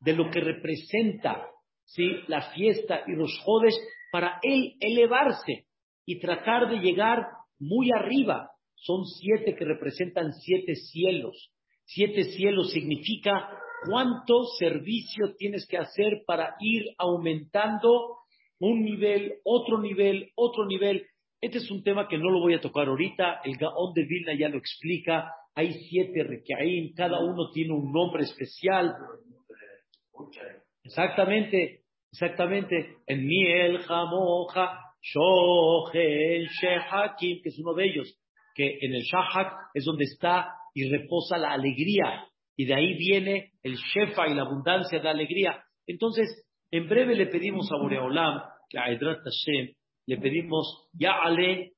de 0.00 0.12
lo 0.12 0.30
que 0.30 0.40
representa 0.40 1.48
¿sí? 1.84 2.10
la 2.28 2.50
fiesta 2.52 3.02
y 3.06 3.12
los 3.12 3.38
jodes 3.44 3.78
para 4.12 4.38
él 4.42 4.74
elevarse 4.80 5.66
y 6.06 6.20
tratar 6.20 6.68
de 6.68 6.78
llegar 6.78 7.26
muy 7.58 7.90
arriba. 7.92 8.50
Son 8.74 9.04
siete 9.04 9.56
que 9.56 9.64
representan 9.64 10.32
siete 10.32 10.74
cielos. 10.74 11.50
Siete 11.84 12.24
cielos 12.24 12.72
significa 12.72 13.50
cuánto 13.86 14.44
servicio 14.58 15.34
tienes 15.36 15.66
que 15.66 15.78
hacer 15.78 16.22
para 16.26 16.54
ir 16.60 16.86
aumentando 16.98 18.23
un 18.64 18.82
nivel, 18.82 19.34
otro 19.44 19.78
nivel, 19.78 20.30
otro 20.36 20.64
nivel. 20.66 21.06
Este 21.40 21.58
es 21.58 21.70
un 21.70 21.82
tema 21.82 22.08
que 22.08 22.16
no 22.16 22.30
lo 22.30 22.40
voy 22.40 22.54
a 22.54 22.60
tocar 22.60 22.88
ahorita. 22.88 23.40
El 23.44 23.56
Gaón 23.56 23.92
de 23.94 24.04
Vilna 24.04 24.34
ya 24.34 24.48
lo 24.48 24.56
explica. 24.56 25.30
Hay 25.54 25.72
siete 25.90 26.24
requeaim, 26.24 26.94
cada 26.94 27.20
uno 27.20 27.50
tiene 27.52 27.74
un 27.74 27.92
nombre 27.92 28.24
especial. 28.24 28.94
Exactamente, 30.82 31.82
exactamente. 32.10 32.96
En 33.06 33.26
Miel, 33.26 33.78
Jamoja, 33.80 34.80
Shohel, 35.02 36.48
Shehakim, 36.48 37.42
que 37.42 37.50
es 37.50 37.58
uno 37.58 37.74
de 37.74 37.84
ellos, 37.84 38.18
que 38.54 38.78
en 38.80 38.94
el 38.94 39.02
Shahak 39.02 39.52
es 39.74 39.84
donde 39.84 40.04
está 40.04 40.54
y 40.72 40.88
reposa 40.88 41.36
la 41.36 41.52
alegría. 41.52 42.26
Y 42.56 42.64
de 42.64 42.74
ahí 42.74 42.94
viene 42.96 43.52
el 43.62 43.76
Shefa 43.76 44.26
y 44.28 44.34
la 44.34 44.42
abundancia 44.42 45.00
de 45.00 45.08
alegría. 45.08 45.62
Entonces, 45.86 46.48
en 46.70 46.88
breve 46.88 47.14
le 47.14 47.26
pedimos 47.26 47.70
a 47.70 47.76
Boreolam, 47.76 48.53
que 48.68 48.78
a 48.78 48.90
Edrat 48.90 49.20
Hashem, 49.24 49.74
le 50.06 50.16
pedimos, 50.18 50.88
ya 50.92 51.12
ale, 51.22 51.72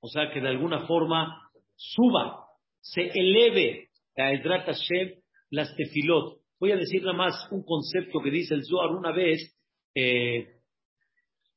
o 0.00 0.08
sea, 0.08 0.30
que 0.32 0.40
de 0.40 0.48
alguna 0.48 0.86
forma 0.86 1.50
suba, 1.76 2.46
se 2.80 3.10
eleve 3.14 3.88
a 4.16 4.32
Edrat 4.32 4.66
Hashem 4.66 5.14
las 5.50 5.74
tefilot. 5.76 6.40
Voy 6.60 6.72
a 6.72 6.76
decir 6.76 7.02
nada 7.02 7.16
más 7.16 7.48
un 7.50 7.64
concepto 7.64 8.20
que 8.20 8.30
dice 8.30 8.54
el 8.54 8.64
Zohar 8.64 8.90
una 8.90 9.12
vez, 9.12 9.56
eh, 9.94 10.46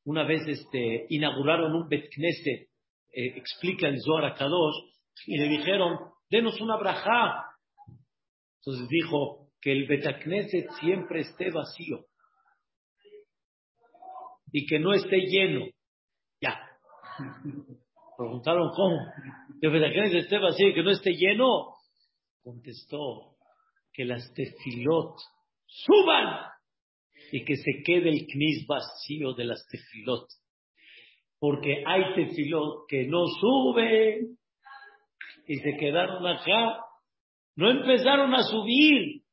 una 0.05 0.23
vez 0.23 0.47
este, 0.47 1.05
inauguraron 1.09 1.75
un 1.75 1.89
Bet 1.89 2.09
Knesset, 2.13 2.69
eh, 3.13 3.33
explica 3.35 3.87
el 3.87 3.99
Zohar 4.01 4.25
a 4.25 4.35
Kadosh, 4.35 4.75
y 5.25 5.37
le 5.37 5.49
dijeron, 5.49 5.97
denos 6.29 6.59
una 6.61 6.77
braja. 6.77 7.45
Entonces 8.59 8.87
dijo 8.89 9.49
que 9.61 9.71
el 9.71 9.87
Knesset 9.87 10.69
siempre 10.79 11.21
esté 11.21 11.51
vacío 11.51 12.05
y 14.51 14.65
que 14.65 14.79
no 14.79 14.93
esté 14.93 15.17
lleno. 15.17 15.65
Ya. 16.41 16.59
Preguntaron 18.17 18.71
cómo. 18.75 18.97
Que 19.61 19.67
el 19.67 19.93
Knesset 19.93 20.23
esté 20.23 20.39
vacío 20.39 20.69
y 20.69 20.73
que 20.73 20.83
no 20.83 20.91
esté 20.91 21.11
lleno. 21.11 21.75
Contestó 22.43 23.35
que 23.93 24.05
las 24.05 24.31
tefilot 24.33 25.15
suban 25.65 26.45
y 27.31 27.43
que 27.43 27.55
se 27.55 27.83
quede 27.83 28.09
el 28.09 28.25
knis 28.27 28.65
vacío 28.67 29.33
de 29.33 29.45
las 29.45 29.65
tefilot. 29.69 30.27
Porque 31.39 31.83
hay 31.85 32.15
tefilot 32.15 32.87
que 32.87 33.07
no 33.07 33.25
suben 33.27 34.37
y 35.47 35.55
se 35.55 35.77
quedaron 35.77 36.25
acá. 36.25 36.79
No 37.55 37.71
empezaron 37.71 38.33
a 38.33 38.43
subir. 38.43 39.23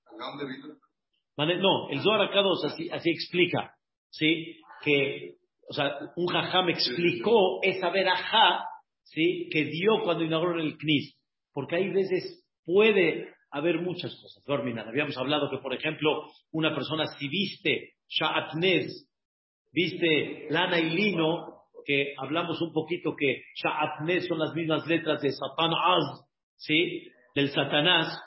No, 1.36 1.90
el 1.90 2.00
Zohar 2.00 2.22
Akados 2.22 2.64
así, 2.64 2.88
así 2.90 3.10
explica, 3.10 3.74
¿sí? 4.10 4.60
Que, 4.84 5.36
o 5.68 5.72
sea, 5.72 5.98
un 6.16 6.26
me 6.66 6.72
explicó 6.72 7.60
esa 7.62 7.90
verajá, 7.90 8.64
¿sí? 9.04 9.48
Que 9.50 9.64
dio 9.64 10.02
cuando 10.04 10.24
inauguró 10.24 10.60
el 10.60 10.76
CNIS. 10.76 11.16
Porque 11.52 11.76
hay 11.76 11.90
veces 11.90 12.44
puede 12.64 13.34
haber 13.50 13.80
muchas 13.80 14.14
cosas. 14.20 14.42
Dorminan. 14.44 14.88
Habíamos 14.88 15.16
hablado 15.16 15.48
que, 15.50 15.58
por 15.58 15.72
ejemplo, 15.72 16.24
una 16.50 16.74
persona 16.74 17.06
si 17.18 17.28
viste 17.28 17.92
Sha'atnez, 18.08 19.08
viste 19.72 20.48
lana 20.50 20.78
y 20.80 20.90
lino, 20.90 21.54
que 21.84 22.14
hablamos 22.16 22.60
un 22.60 22.72
poquito 22.72 23.14
que 23.16 23.42
Sha'atnez 23.54 24.26
son 24.26 24.38
las 24.38 24.54
mismas 24.54 24.86
letras 24.86 25.22
de 25.22 25.30
Satanás, 25.30 26.24
¿sí? 26.56 27.08
Del 27.34 27.50
Satanás, 27.50 28.20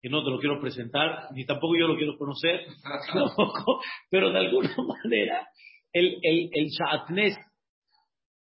que 0.00 0.08
no 0.08 0.24
te 0.24 0.30
lo 0.30 0.38
quiero 0.38 0.60
presentar, 0.60 1.28
ni 1.32 1.44
tampoco 1.44 1.76
yo 1.78 1.86
lo 1.86 1.96
quiero 1.96 2.16
conocer, 2.18 2.66
pero 4.10 4.30
de 4.30 4.38
alguna 4.38 4.74
manera 4.76 5.46
el, 5.92 6.18
el, 6.22 6.50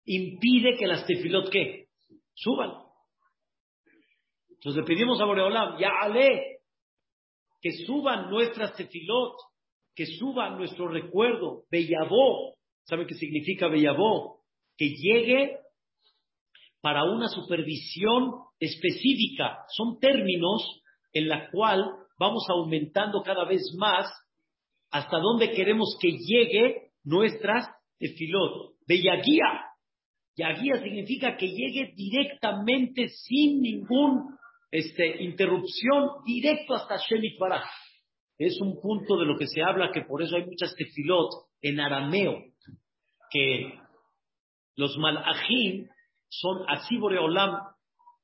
impide 0.05 0.77
que 0.79 0.87
las 0.87 1.07
tefilot, 1.07 1.51
¿qué? 1.51 1.87
Suban. 2.35 2.73
Entonces 4.49 4.83
le 4.83 4.87
pedimos 4.87 5.21
a 5.21 5.25
Boreolam, 5.25 5.79
ya 5.79 5.91
ale, 6.01 6.61
que 7.61 7.71
suban 7.87 8.31
nuestras 8.31 8.75
tefilot, 8.75 9.35
que 9.95 10.07
suban 10.07 10.57
nuestro 10.57 10.89
recuerdo, 10.89 11.65
Bellabó. 11.71 12.55
¿Saben 12.85 13.07
qué 13.07 13.15
significa 13.15 13.69
Bellabó? 13.69 14.41
que 14.81 14.95
llegue 14.97 15.59
para 16.81 17.05
una 17.05 17.29
supervisión 17.29 18.33
específica. 18.59 19.59
Son 19.69 19.99
términos 20.01 20.81
en 21.13 21.29
la 21.29 21.51
cual 21.51 21.85
vamos 22.19 22.47
aumentando 22.49 23.23
cada 23.23 23.45
vez 23.45 23.61
más 23.77 24.11
hasta 24.91 25.19
donde 25.19 25.53
queremos 25.53 25.99
que 26.01 26.13
llegue 26.13 26.90
nuestras 27.05 27.69
tefilot. 27.99 28.75
De 28.87 29.03
Yaguía. 29.03 29.67
Yaguía 30.37 30.83
significa 30.83 31.37
que 31.37 31.47
llegue 31.47 31.93
directamente 31.95 33.09
sin 33.09 33.61
ningún 33.61 34.37
este, 34.71 35.23
interrupción, 35.23 36.25
directo 36.25 36.75
hasta 36.75 36.97
Shemit 36.97 37.39
Baraj. 37.39 37.69
Es 38.39 38.59
un 38.61 38.81
punto 38.81 39.19
de 39.19 39.27
lo 39.27 39.37
que 39.37 39.47
se 39.47 39.63
habla 39.63 39.91
que 39.93 40.03
por 40.03 40.23
eso 40.23 40.37
hay 40.37 40.47
muchas 40.47 40.75
tefilot 40.75 41.29
en 41.61 41.79
arameo, 41.79 42.43
que 43.31 43.75
los 44.77 44.97
malajim 44.97 45.89
son 46.29 46.65
así 46.69 46.97
Boreolam 46.97 47.59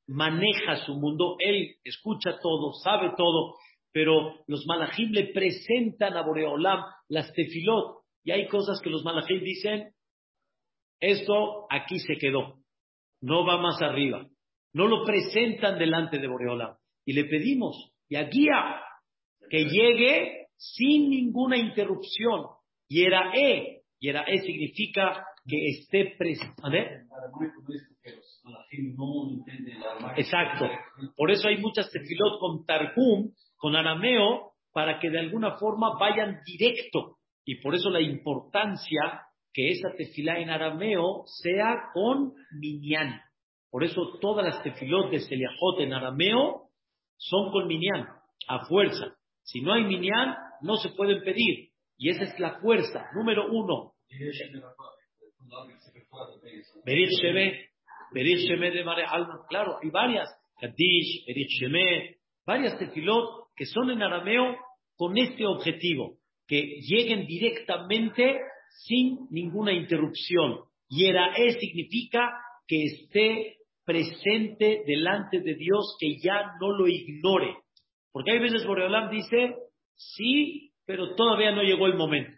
maneja 0.07 0.77
su 0.87 0.95
mundo, 0.95 1.37
él 1.41 1.75
escucha 1.85 2.39
todo, 2.41 2.73
sabe 2.83 3.13
todo, 3.17 3.57
pero 3.93 4.37
los 4.47 4.65
malajim 4.67 5.11
le 5.11 5.33
presentan 5.35 6.17
a 6.17 6.23
Boreolam 6.23 6.83
las 7.09 7.33
tefilot 7.35 8.06
y 8.27 8.33
hay 8.33 8.49
cosas 8.49 8.81
que 8.83 8.91
los 8.91 9.05
malajim 9.05 9.41
dicen, 9.41 9.93
esto 11.01 11.67
aquí 11.71 12.01
se 12.01 12.17
quedó, 12.17 12.59
no 13.21 13.47
va 13.47 13.57
más 13.59 13.81
arriba, 13.81 14.27
no 14.73 14.89
lo 14.89 15.05
presentan 15.05 15.79
delante 15.79 16.19
de 16.19 16.27
Boreolam 16.27 16.77
y 17.05 17.13
le 17.13 17.25
pedimos, 17.27 17.93
y 18.09 18.17
a 18.17 18.25
guía, 18.25 18.83
que 19.49 19.65
llegue 19.65 20.49
sin 20.57 21.09
ninguna 21.09 21.57
interrupción. 21.57 22.47
Y 22.89 23.05
era 23.05 23.33
E, 23.33 23.83
y 24.01 24.09
era 24.09 24.23
E 24.23 24.39
significa 24.39 25.25
que 25.47 25.67
esté 25.69 26.17
presente. 26.19 27.05
Exacto. 30.17 30.69
Por 31.17 31.31
eso 31.31 31.47
hay 31.47 31.59
muchas 31.59 31.91
tefilot 31.93 32.41
con 32.41 32.67
Targum, 32.67 33.33
con 33.57 33.77
arameo, 33.77 34.53
para 34.73 34.99
que 34.99 35.11
de 35.11 35.21
alguna 35.21 35.57
forma 35.59 35.97
vayan 35.99 36.41
directo. 36.45 37.16
Y 37.47 37.61
por 37.63 37.75
eso 37.77 37.89
la 37.91 38.01
importancia 38.01 39.23
que 39.55 39.71
esa 39.71 39.95
tefilá 39.97 40.41
en 40.41 40.51
arameo 40.51 41.23
sea 41.27 41.91
con 41.95 42.35
minyan. 42.61 43.21
Por 43.71 43.85
eso 43.85 44.19
todas 44.21 44.45
las 44.45 44.63
tefilot 44.65 45.11
de 45.13 45.21
Seliahot 45.21 45.81
en 45.81 45.95
arameo 45.95 46.71
son 47.17 47.53
con 47.53 47.69
minyan, 47.69 48.09
a 48.49 48.67
fuerza. 48.67 49.17
Si 49.43 49.61
no 49.61 49.73
hay 49.73 49.85
minyan, 49.85 50.35
no 50.61 50.77
se 50.77 50.91
pueden 50.91 51.23
pedir. 51.23 51.71
Y 51.97 52.11
esa 52.11 52.25
es 52.25 52.39
la 52.41 52.59
fuerza, 52.59 53.07
número 53.15 53.47
uno. 53.51 53.93
Berit 58.13 58.39
Sheme 58.39 58.71
de 58.71 58.85
Mare 58.85 59.05
Alma, 59.05 59.47
claro, 59.49 59.79
hay 59.83 59.91
varias, 59.91 60.29
Kadish, 60.61 61.27
Berit 61.27 61.49
Sheme, 61.49 62.17
varias 62.45 62.77
tefilot 62.79 63.49
que 63.55 63.67
son 63.67 63.91
en 63.91 64.03
arameo 64.03 64.57
con 64.97 65.17
este 65.17 65.47
objetivo, 65.47 66.19
que 66.47 66.81
lleguen 66.81 67.27
directamente 67.27 68.41
sin 68.85 69.27
ninguna 69.31 69.73
interrupción. 69.73 70.61
Y 70.89 71.07
Erae 71.07 71.53
significa 71.59 72.33
que 72.67 72.85
esté 72.85 73.57
presente 73.85 74.83
delante 74.87 75.41
de 75.41 75.55
Dios, 75.55 75.97
que 76.01 76.19
ya 76.23 76.53
no 76.61 76.73
lo 76.73 76.89
ignore. 76.89 77.57
Porque 78.13 78.33
hay 78.33 78.39
veces 78.39 78.67
Boreolam 78.67 79.11
dice, 79.11 79.55
sí, 79.95 80.73
pero 80.85 81.15
todavía 81.15 81.53
no 81.53 81.63
llegó 81.63 81.87
el 81.87 81.95
momento. 81.95 82.37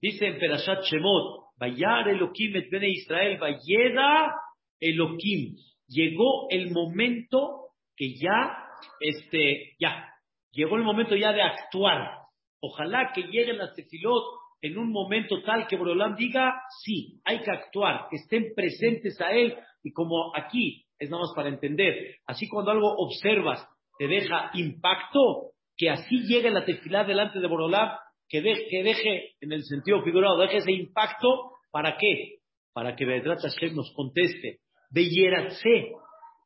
Dice 0.00 0.26
en 0.26 0.38
Perashat 0.38 0.82
Shemot, 0.84 1.52
Vayar 1.58 2.08
Elohim 2.08 2.56
et 2.56 2.70
Bene 2.70 2.88
Israel, 2.88 3.38
Vayeda 3.38 4.34
Elohim. 4.80 5.54
Llegó 5.86 6.48
el 6.50 6.72
momento 6.72 7.68
que 7.96 8.14
ya, 8.16 8.66
este, 9.00 9.74
ya, 9.78 10.08
llegó 10.50 10.76
el 10.76 10.82
momento 10.82 11.14
ya 11.14 11.32
de 11.32 11.42
actuar. 11.42 12.21
Ojalá 12.62 13.10
que 13.12 13.22
lleguen 13.22 13.58
las 13.58 13.74
tefilot 13.74 14.22
en 14.62 14.78
un 14.78 14.92
momento 14.92 15.42
tal 15.42 15.66
que 15.66 15.76
Boreolam 15.76 16.14
diga, 16.14 16.54
sí, 16.84 17.20
hay 17.24 17.40
que 17.40 17.50
actuar, 17.50 18.06
que 18.08 18.16
estén 18.16 18.54
presentes 18.54 19.20
a 19.20 19.32
él. 19.32 19.56
Y 19.82 19.92
como 19.92 20.32
aquí, 20.36 20.86
es 20.96 21.10
nada 21.10 21.22
más 21.22 21.32
para 21.34 21.48
entender, 21.48 22.16
así 22.26 22.48
cuando 22.48 22.70
algo 22.70 22.94
observas 22.96 23.68
te 23.98 24.06
deja 24.06 24.52
impacto, 24.54 25.50
que 25.76 25.90
así 25.90 26.22
llegue 26.28 26.50
la 26.50 26.64
tefilá 26.64 27.02
delante 27.02 27.40
de 27.40 27.48
Boreolam, 27.48 27.90
que, 28.28 28.40
que 28.40 28.82
deje, 28.84 29.34
en 29.40 29.52
el 29.52 29.64
sentido 29.64 30.02
figurado, 30.04 30.38
deje 30.38 30.58
ese 30.58 30.70
impacto, 30.70 31.56
¿para 31.72 31.96
qué? 31.98 32.38
Para 32.72 32.94
que 32.94 33.04
Bedrat 33.04 33.40
Hashem 33.40 33.74
nos 33.74 33.92
conteste, 33.92 34.60
Beyeratse, 34.90 35.92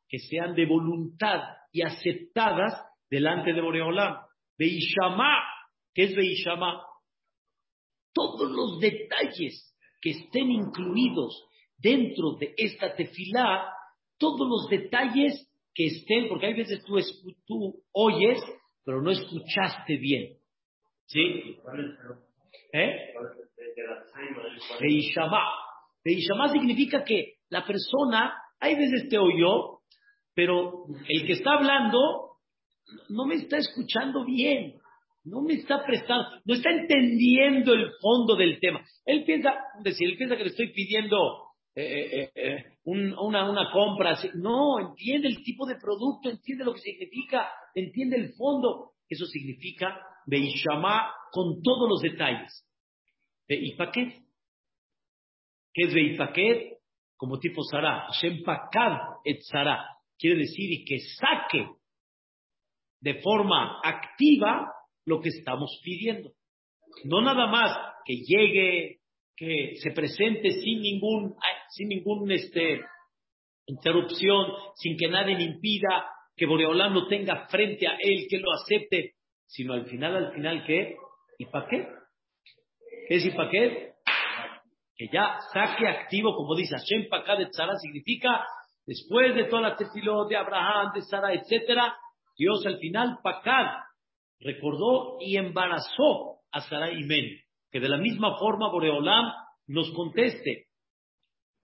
que 0.09 0.17
sean 0.17 0.55
de 0.55 0.65
voluntad 0.65 1.41
y 1.71 1.83
aceptadas 1.83 2.73
delante 3.09 3.53
de 3.53 3.61
Boreolam. 3.61 4.17
Beishama, 4.57 5.37
¿qué 5.97 6.03
es 6.03 6.15
Beishama? 6.15 6.83
todos 8.13 8.49
los 8.51 8.79
detalles 8.79 9.75
que 10.01 10.11
estén 10.11 10.51
incluidos 10.51 11.43
dentro 11.77 12.33
de 12.39 12.53
esta 12.57 12.95
tefilá, 12.95 13.71
todos 14.17 14.47
los 14.47 14.69
detalles 14.69 15.51
que 15.73 15.85
estén, 15.85 16.27
porque 16.27 16.47
hay 16.47 16.53
veces 16.53 16.83
tú, 16.83 16.99
tú 17.45 17.83
oyes, 17.91 18.39
pero 18.83 19.01
no 19.01 19.11
escuchaste 19.11 19.97
bien. 19.97 20.37
¿Sí? 21.05 21.59
¿Eh? 22.73 23.13
Beishama 26.03 26.49
significa 26.49 27.03
que 27.03 27.35
la 27.49 27.65
persona, 27.65 28.33
hay 28.59 28.75
veces 28.75 29.09
te 29.09 29.17
oyó, 29.19 29.81
pero 30.33 30.85
el 31.07 31.25
que 31.25 31.33
está 31.33 31.53
hablando 31.53 32.37
no 33.09 33.25
me 33.25 33.35
está 33.35 33.57
escuchando 33.57 34.25
bien 34.25 34.79
no 35.27 35.41
me 35.41 35.55
está 35.55 35.83
prestando, 35.85 36.29
no 36.45 36.53
está 36.53 36.71
entendiendo 36.71 37.73
el 37.73 37.91
fondo 38.01 38.35
del 38.35 38.59
tema. 38.59 38.81
Él 39.05 39.23
piensa, 39.25 39.53
decir, 39.83 40.09
él 40.09 40.17
piensa 40.17 40.37
que 40.37 40.43
le 40.43 40.49
estoy 40.49 40.71
pidiendo 40.71 41.17
eh, 41.75 41.83
eh, 41.83 42.31
eh, 42.33 42.65
una, 42.85 43.49
una, 43.49 43.71
compra. 43.71 44.17
No, 44.35 44.79
entiende 44.79 45.27
el 45.27 45.43
tipo 45.43 45.65
de 45.65 45.75
producto, 45.75 46.29
entiende 46.29 46.63
lo 46.63 46.73
que 46.73 46.79
significa, 46.79 47.49
entiende 47.75 48.17
el 48.17 48.33
fondo. 48.33 48.93
Eso 49.07 49.25
significa 49.25 49.99
Beishama 50.25 51.11
con 51.31 51.61
todos 51.61 51.89
los 51.89 52.01
detalles. 52.01 52.65
Beipaquet. 53.47 54.23
¿Qué 55.73 55.83
es 55.83 55.93
Beipaquet? 55.93 56.77
Como 57.15 57.39
tipo 57.39 57.63
Sara. 57.63 58.07
Shempakad 58.19 58.97
et 59.23 59.41
Sara. 59.41 59.85
Quiere 60.17 60.37
decir 60.37 60.83
que 60.85 60.99
saque 60.99 61.67
de 62.99 63.21
forma 63.21 63.79
activa 63.83 64.73
lo 65.07 65.21
que 65.21 65.29
estamos 65.29 65.79
pidiendo. 65.83 66.31
No 67.05 67.21
nada 67.21 67.47
más 67.47 67.95
que 68.05 68.15
llegue, 68.17 68.99
que 69.35 69.75
se 69.81 69.91
presente 69.91 70.51
sin 70.51 70.81
ningún, 70.81 71.35
sin 71.69 71.87
ningún 71.87 72.29
este, 72.31 72.81
interrupción, 73.67 74.47
sin 74.75 74.97
que 74.97 75.07
nadie 75.07 75.37
le 75.37 75.43
impida, 75.43 76.09
que 76.35 76.45
Boreolán 76.45 76.93
lo 76.93 77.07
tenga 77.07 77.47
frente 77.47 77.87
a 77.87 77.97
él, 78.01 78.27
que 78.29 78.39
lo 78.39 78.51
acepte, 78.51 79.13
sino 79.45 79.73
al 79.73 79.85
final, 79.85 80.15
al 80.15 80.33
final, 80.33 80.65
¿qué? 80.65 80.97
¿Y 81.39 81.45
para 81.45 81.67
qué? 81.67 81.87
¿Qué 83.07 83.15
es 83.15 83.25
y 83.25 83.31
para 83.31 83.49
qué? 83.49 83.93
Que 84.97 85.07
ya 85.11 85.37
saque 85.53 85.87
activo, 85.87 86.35
como 86.35 86.55
dice 86.55 86.75
Hashem 86.75 87.07
Pakad 87.09 87.37
de 87.37 87.47
Tzara, 87.47 87.77
significa, 87.77 88.45
después 88.85 89.35
de 89.35 89.45
toda 89.45 89.61
la 89.61 89.75
tefilot 89.77 90.27
de 90.27 90.35
Abraham, 90.35 90.91
de 90.93 91.01
Sara, 91.03 91.33
etcétera, 91.33 91.95
Dios 92.37 92.65
al 92.65 92.77
final, 92.79 93.19
Pakad, 93.23 93.86
recordó 94.39 95.17
y 95.21 95.37
embarazó 95.37 96.41
a 96.51 96.61
Sarai 96.61 97.03
Men. 97.03 97.25
Que 97.71 97.79
de 97.79 97.89
la 97.89 97.97
misma 97.97 98.37
forma 98.37 98.71
Boreolam 98.71 99.31
nos 99.67 99.91
conteste. 99.91 100.67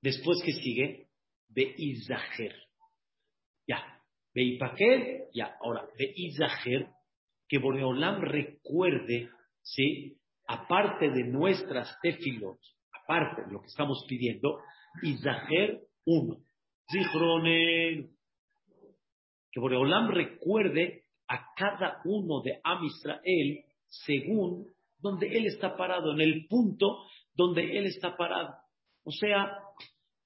Después 0.01 0.41
que 0.43 0.51
sigue, 0.51 1.07
Izaher. 1.55 2.55
Ya, 3.67 4.01
Ipaquer, 4.33 5.29
ya, 5.33 5.55
ahora, 5.61 5.87
Izaher, 5.97 6.87
que 7.47 7.59
Boreolam 7.59 8.21
recuerde, 8.21 9.29
¿sí? 9.61 10.17
Aparte 10.47 11.09
de 11.09 11.23
nuestras 11.23 11.97
tefilot, 12.01 12.59
aparte 13.03 13.43
de 13.43 13.51
lo 13.51 13.61
que 13.61 13.67
estamos 13.67 14.03
pidiendo, 14.07 14.59
Izaher 15.01 15.81
uno. 16.05 16.43
Zichronen. 16.91 18.09
Que 19.51 19.59
Boreolam 19.59 20.09
recuerde 20.09 21.02
a 21.27 21.53
cada 21.55 22.01
uno 22.05 22.41
de 22.41 22.59
Am 22.63 22.83
Israel 22.83 23.65
según 23.87 24.67
donde 24.99 25.27
él 25.27 25.45
está 25.45 25.75
parado, 25.75 26.13
en 26.13 26.21
el 26.21 26.47
punto 26.47 27.05
donde 27.33 27.77
él 27.77 27.85
está 27.85 28.15
parado. 28.15 28.55
O 29.03 29.11
sea, 29.11 29.57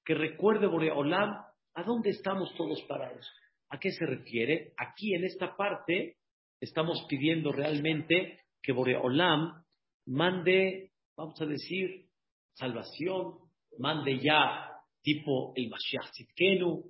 que 0.04 0.14
recuerde 0.14 0.66
Boreolam 0.66 1.30
a 1.74 1.82
dónde 1.82 2.10
estamos 2.10 2.54
todos 2.54 2.80
parados. 2.82 3.28
¿A 3.70 3.78
qué 3.78 3.90
se 3.90 4.06
refiere? 4.06 4.72
Aquí 4.76 5.14
en 5.14 5.24
esta 5.24 5.56
parte 5.56 6.16
estamos 6.60 7.04
pidiendo 7.08 7.52
realmente 7.52 8.40
que 8.62 8.72
Boreolam 8.72 9.64
mande, 10.06 10.92
vamos 11.16 11.40
a 11.40 11.46
decir, 11.46 12.06
salvación, 12.54 13.34
mande 13.78 14.18
ya 14.18 14.70
tipo 15.02 15.52
el 15.54 15.68
Mashiach 15.68 16.12
Zitkenu, 16.16 16.84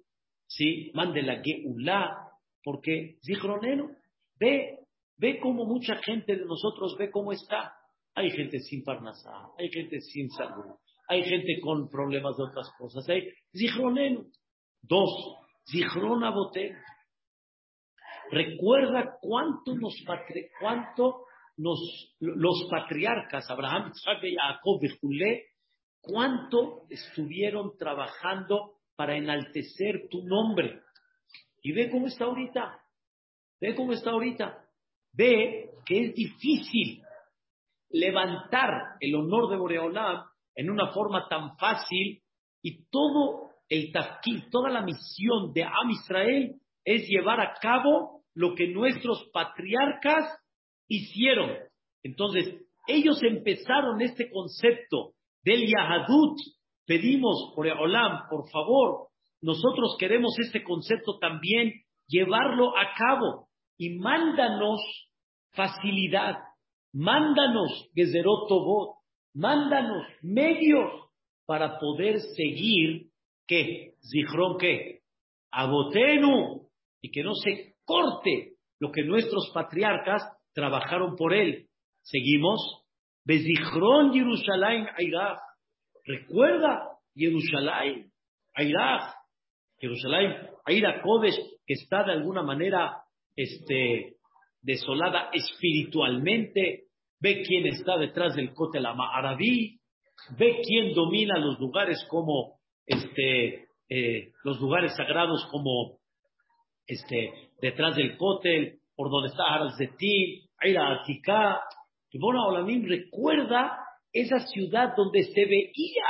¿sí? 0.47 0.91
mande 0.95 1.23
la 1.23 1.43
Geulah, 1.43 2.28
porque 2.69 3.17
Zichronenu, 3.25 3.97
ve, 4.39 4.81
ve 5.17 5.41
cómo 5.41 5.65
mucha 5.65 5.97
gente 6.03 6.37
de 6.37 6.45
nosotros 6.45 6.99
ve 6.99 7.11
cómo 7.11 7.33
está. 7.33 7.73
Hay 8.15 8.31
gente 8.31 8.59
sin 8.61 8.85
parnasá, 8.85 9.31
hay 9.57 9.71
gente 9.71 10.03
sin 10.03 10.29
salud, 10.29 10.75
hay 11.09 11.23
gente 11.23 11.61
con 11.63 11.89
problemas 11.89 12.37
de 12.37 12.43
otras 12.43 12.71
cosas. 12.77 13.09
Hay 13.09 13.27
Zichronenu. 13.57 14.31
Dos, 14.83 15.11
Zichrona 15.65 16.31
Recuerda 18.31 19.17
cuánto 19.19 19.75
nos 19.75 19.95
cuánto 20.61 21.25
nos, 21.57 21.81
los 22.21 22.69
patriarcas, 22.71 23.51
Abraham, 23.51 23.93
Isaac 23.95 24.23
y 24.25 24.37
Jacob, 24.37 24.79
cuánto 26.03 26.83
estuvieron 26.91 27.79
trabajando 27.79 28.75
para 28.95 29.17
enaltecer 29.17 30.09
tu 30.11 30.23
nombre. 30.25 30.83
Y 31.63 31.73
ve 31.73 31.91
cómo 31.91 32.07
está 32.07 32.25
ahorita. 32.25 32.81
Ve 33.61 33.75
cómo 33.75 33.93
está 33.93 34.11
ahorita. 34.11 34.65
Ve 35.13 35.71
que 35.85 36.07
es 36.07 36.15
difícil 36.15 37.03
levantar 37.91 38.97
el 39.01 39.15
honor 39.15 39.51
de 39.51 39.57
Boreolam 39.57 40.25
en 40.55 40.71
una 40.71 40.93
forma 40.93 41.29
tan 41.29 41.57
fácil 41.57 42.23
y 42.63 42.85
todo 42.91 43.51
el 43.69 43.93
tafkid, 43.93 44.51
toda 44.51 44.71
la 44.71 44.83
misión 44.83 45.53
de 45.53 45.65
Am 45.65 45.91
Israel 45.91 46.55
es 46.85 47.07
llevar 47.09 47.41
a 47.41 47.55
cabo 47.61 48.23
lo 48.35 48.55
que 48.55 48.69
nuestros 48.69 49.29
patriarcas 49.33 50.39
hicieron. 50.89 51.51
Entonces, 52.03 52.55
ellos 52.87 53.23
empezaron 53.23 54.01
este 54.01 54.31
concepto 54.31 55.13
del 55.43 55.67
Yahadut. 55.67 56.39
Pedimos, 56.87 57.53
Boreolam, 57.55 58.29
por 58.31 58.49
favor, 58.51 59.09
nosotros 59.41 59.97
queremos 59.99 60.35
este 60.39 60.63
concepto 60.63 61.19
también 61.19 61.73
llevarlo 62.07 62.77
a 62.77 62.95
cabo 62.97 63.49
y 63.77 63.99
mándanos 63.99 64.81
facilidad, 65.53 66.37
mándanos 66.93 67.91
Gezerot 67.95 68.49
mándanos 69.35 70.07
medios 70.23 70.91
para 71.47 71.79
poder 71.79 72.19
seguir 72.37 73.09
que 73.47 73.95
Zichron 74.03 74.59
que 74.59 75.01
Abotenu 75.51 76.69
y 77.01 77.11
que 77.11 77.23
no 77.23 77.35
se 77.35 77.75
corte 77.85 78.57
lo 78.81 78.93
que 78.93 79.03
nuestros 79.03 79.51
patriarcas 79.55 80.23
trabajaron 80.53 81.17
por 81.17 81.33
él. 81.35 81.69
Seguimos. 82.03 82.85
Bezichron 83.25 84.13
Jerusalén 84.13 84.87
Airach. 84.97 85.39
Recuerda 86.05 86.99
Jerusalén 87.15 88.11
Airach. 88.55 89.18
Jerusalén, 89.79 90.35
a 90.65 90.73
ir 90.73 90.87
a 90.87 91.03
Kodesh, 91.03 91.37
que 91.67 91.75
está 91.75 92.05
de 92.05 92.13
alguna 92.13 92.43
manera 92.43 93.03
este, 93.37 94.17
desolada 94.61 95.31
espiritualmente, 95.33 96.85
ve 97.21 97.43
quién 97.43 97.67
está 97.67 97.97
detrás 97.97 98.35
del 98.35 98.53
Kotel 98.55 98.87
Arabí, 98.87 99.81
ve 100.39 100.61
quién 100.65 100.95
domina 100.95 101.39
los 101.39 101.59
lugares 101.59 102.05
como 102.09 102.59
este, 102.87 103.69
eh, 103.89 104.33
los 104.45 104.61
lugares 104.61 104.95
sagrados 104.97 105.47
como 105.51 105.99
este, 106.87 107.51
detrás 107.61 107.97
del 107.97 108.17
Kotel, 108.17 108.79
por 108.97 109.11
donde 109.11 109.29
está 109.29 109.97
Til, 109.97 110.49
Aira 110.59 111.01
Atika. 111.01 111.61
Bona 112.15 112.47
Olamim 112.47 112.85
recuerda 112.89 113.79
esa 114.13 114.41
ciudad 114.41 114.95
donde 114.97 115.23
se 115.23 115.45
veía 115.45 116.07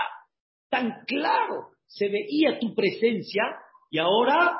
tan 0.71 1.05
claro, 1.07 1.73
se 1.89 2.09
veía 2.09 2.59
tu 2.61 2.75
presencia, 2.75 3.43
y 3.91 3.99
ahora 3.99 4.57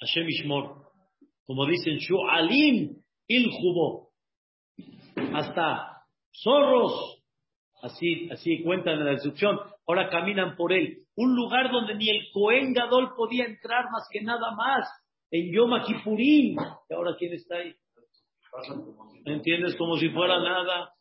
Hashem 0.00 0.28
Ishmor, 0.28 0.86
como 1.44 1.66
dicen, 1.66 1.98
Shu'alim 1.98 2.96
il 3.26 3.50
Jubo, 3.50 4.10
hasta 5.34 6.04
zorros, 6.32 7.22
así, 7.82 8.28
así 8.30 8.62
cuentan 8.62 8.98
en 9.00 9.04
la 9.06 9.10
descripción, 9.12 9.58
ahora 9.86 10.08
caminan 10.08 10.56
por 10.56 10.72
él, 10.72 10.98
un 11.16 11.34
lugar 11.34 11.72
donde 11.72 11.96
ni 11.96 12.08
el 12.08 12.28
Cohen 12.32 12.72
Gadol 12.72 13.14
podía 13.16 13.44
entrar 13.44 13.86
más 13.90 14.08
que 14.10 14.22
nada 14.22 14.52
más, 14.54 14.88
en 15.30 15.52
Yom 15.52 15.72
Kippurim, 15.84 16.56
y 16.88 16.94
ahora 16.94 17.16
quién 17.18 17.32
está 17.32 17.56
ahí, 17.56 17.74
¿me 19.24 19.34
entiendes? 19.34 19.74
Como 19.74 19.96
si 19.96 20.08
fuera 20.10 20.38
nada, 20.38 20.92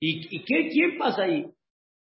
¿y, 0.00 0.36
y 0.36 0.44
qué, 0.44 0.70
quién 0.70 0.96
pasa 0.98 1.24
ahí? 1.24 1.44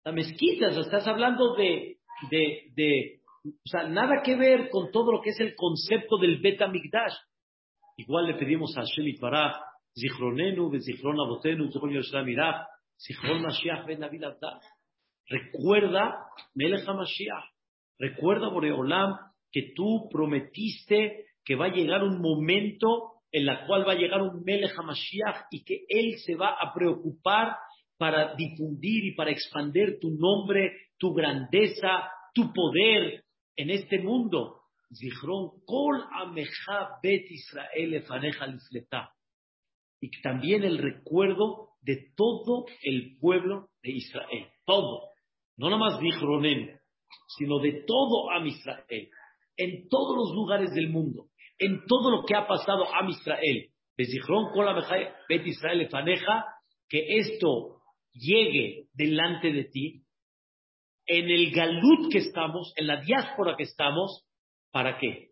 La 0.03 0.11
mezquita, 0.11 0.69
estás 0.69 1.07
hablando 1.07 1.53
de, 1.55 1.97
de, 2.29 2.71
de 2.75 3.21
o 3.43 3.67
sea, 3.69 3.87
nada 3.87 4.21
que 4.23 4.35
ver 4.35 4.69
con 4.69 4.91
todo 4.91 5.11
lo 5.11 5.21
que 5.21 5.31
es 5.31 5.39
el 5.39 5.55
concepto 5.55 6.17
del 6.17 6.39
Bet 6.41 6.59
Migdash. 6.67 7.13
Igual 7.97 8.27
le 8.27 8.35
pedimos 8.35 8.77
a 8.77 8.81
Hashem 8.81 9.07
Itbaraj, 9.07 9.55
Zichronenu, 9.99 10.71
Zichron 10.79 11.19
Abotenu, 11.19 11.71
Zichron 11.71 12.25
Mirach, 12.25 12.67
Zichron 12.97 13.41
Mashiach 13.41 13.85
Ben 13.85 13.99
David 13.99 14.23
Recuerda, 15.27 16.25
Melech 16.55 16.87
HaMashiach, 16.87 17.45
recuerda 17.97 18.49
Boreolam 18.49 19.15
que 19.51 19.73
tú 19.75 20.09
prometiste 20.11 21.25
que 21.43 21.55
va 21.55 21.65
a 21.65 21.73
llegar 21.73 22.03
un 22.03 22.21
momento 22.21 23.21
en 23.31 23.45
la 23.45 23.65
cual 23.65 23.87
va 23.87 23.93
a 23.93 23.95
llegar 23.95 24.21
un 24.21 24.43
Melech 24.43 24.77
HaMashiach 24.77 25.47
y 25.51 25.63
que 25.63 25.85
él 25.87 26.17
se 26.25 26.35
va 26.35 26.55
a 26.59 26.73
preocupar 26.73 27.55
para 28.01 28.33
difundir 28.33 29.05
y 29.05 29.11
para 29.13 29.29
expandir 29.29 29.99
tu 29.99 30.09
nombre, 30.09 30.71
tu 30.97 31.13
grandeza, 31.13 32.09
tu 32.33 32.51
poder, 32.51 33.23
en 33.55 33.69
este 33.69 33.99
mundo. 33.99 34.61
Zichron 34.91 35.51
kol 35.67 36.03
ameja 36.11 36.97
bet 37.03 37.29
Israel. 37.29 38.03
Y 40.01 40.21
también 40.23 40.63
el 40.63 40.79
recuerdo 40.79 41.73
de 41.81 42.11
todo 42.15 42.65
el 42.81 43.19
pueblo 43.19 43.69
de 43.83 43.91
Israel. 43.91 44.47
Todo. 44.65 45.03
No 45.57 45.69
nada 45.69 45.77
más 45.77 45.99
Zichronen, 45.99 46.79
sino 47.37 47.59
de 47.59 47.83
todo 47.85 48.31
Am 48.31 48.47
Israel. 48.47 49.09
En 49.57 49.87
todos 49.89 50.17
los 50.17 50.35
lugares 50.35 50.73
del 50.73 50.89
mundo. 50.89 51.27
En 51.59 51.85
todo 51.85 52.09
lo 52.09 52.25
que 52.25 52.33
ha 52.35 52.47
pasado 52.47 52.83
a 52.91 53.07
Israel. 53.07 53.67
Zichron 53.95 54.51
kol 54.53 54.65
bet 55.29 55.45
Israel. 55.45 55.87
Que 56.89 57.17
esto 57.19 57.80
llegue 58.13 58.87
delante 58.93 59.51
de 59.51 59.65
ti 59.65 60.03
en 61.05 61.29
el 61.29 61.51
galut 61.51 62.11
que 62.11 62.19
estamos, 62.19 62.73
en 62.75 62.87
la 62.87 63.01
diáspora 63.01 63.55
que 63.57 63.63
estamos, 63.63 64.25
¿para 64.71 64.97
qué? 64.97 65.31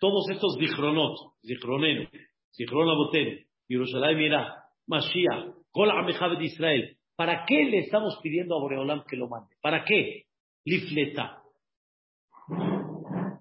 Todos 0.00 0.28
estos 0.30 0.56
dichronot, 0.58 1.16
dichronenu, 1.42 2.08
dichron 2.56 2.88
aboten, 2.88 3.46
Jerusalén 3.68 4.18
mira, 4.18 4.64
Mashiach, 4.86 5.54
Kol 5.70 5.90
de 6.38 6.44
Israel, 6.44 6.96
¿para 7.16 7.44
qué 7.46 7.64
le 7.64 7.80
estamos 7.80 8.18
pidiendo 8.22 8.56
a 8.56 8.60
Boreolam 8.60 9.04
que 9.08 9.16
lo 9.16 9.28
mande? 9.28 9.56
¿Para 9.60 9.84
qué? 9.84 10.24
Lifleta. 10.64 11.42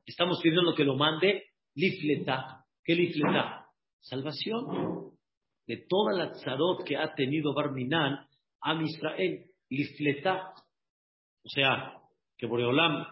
Estamos 0.06 0.40
pidiendo 0.42 0.74
que 0.74 0.84
lo 0.84 0.96
mande 0.96 1.44
Lifleta. 1.76 2.66
¿Qué 2.84 2.96
Lifleta? 2.96 3.66
Salvación 4.00 5.07
de 5.67 5.86
toda 5.88 6.13
la 6.13 6.32
tzarot 6.32 6.84
que 6.86 6.97
ha 6.97 7.13
tenido 7.13 7.53
Barminan 7.53 8.25
a 8.62 8.82
Israel. 8.82 9.45
Lifleta. 9.69 10.53
O 11.43 11.49
sea, 11.49 11.93
que 12.38 12.47
Boreolam 12.47 13.06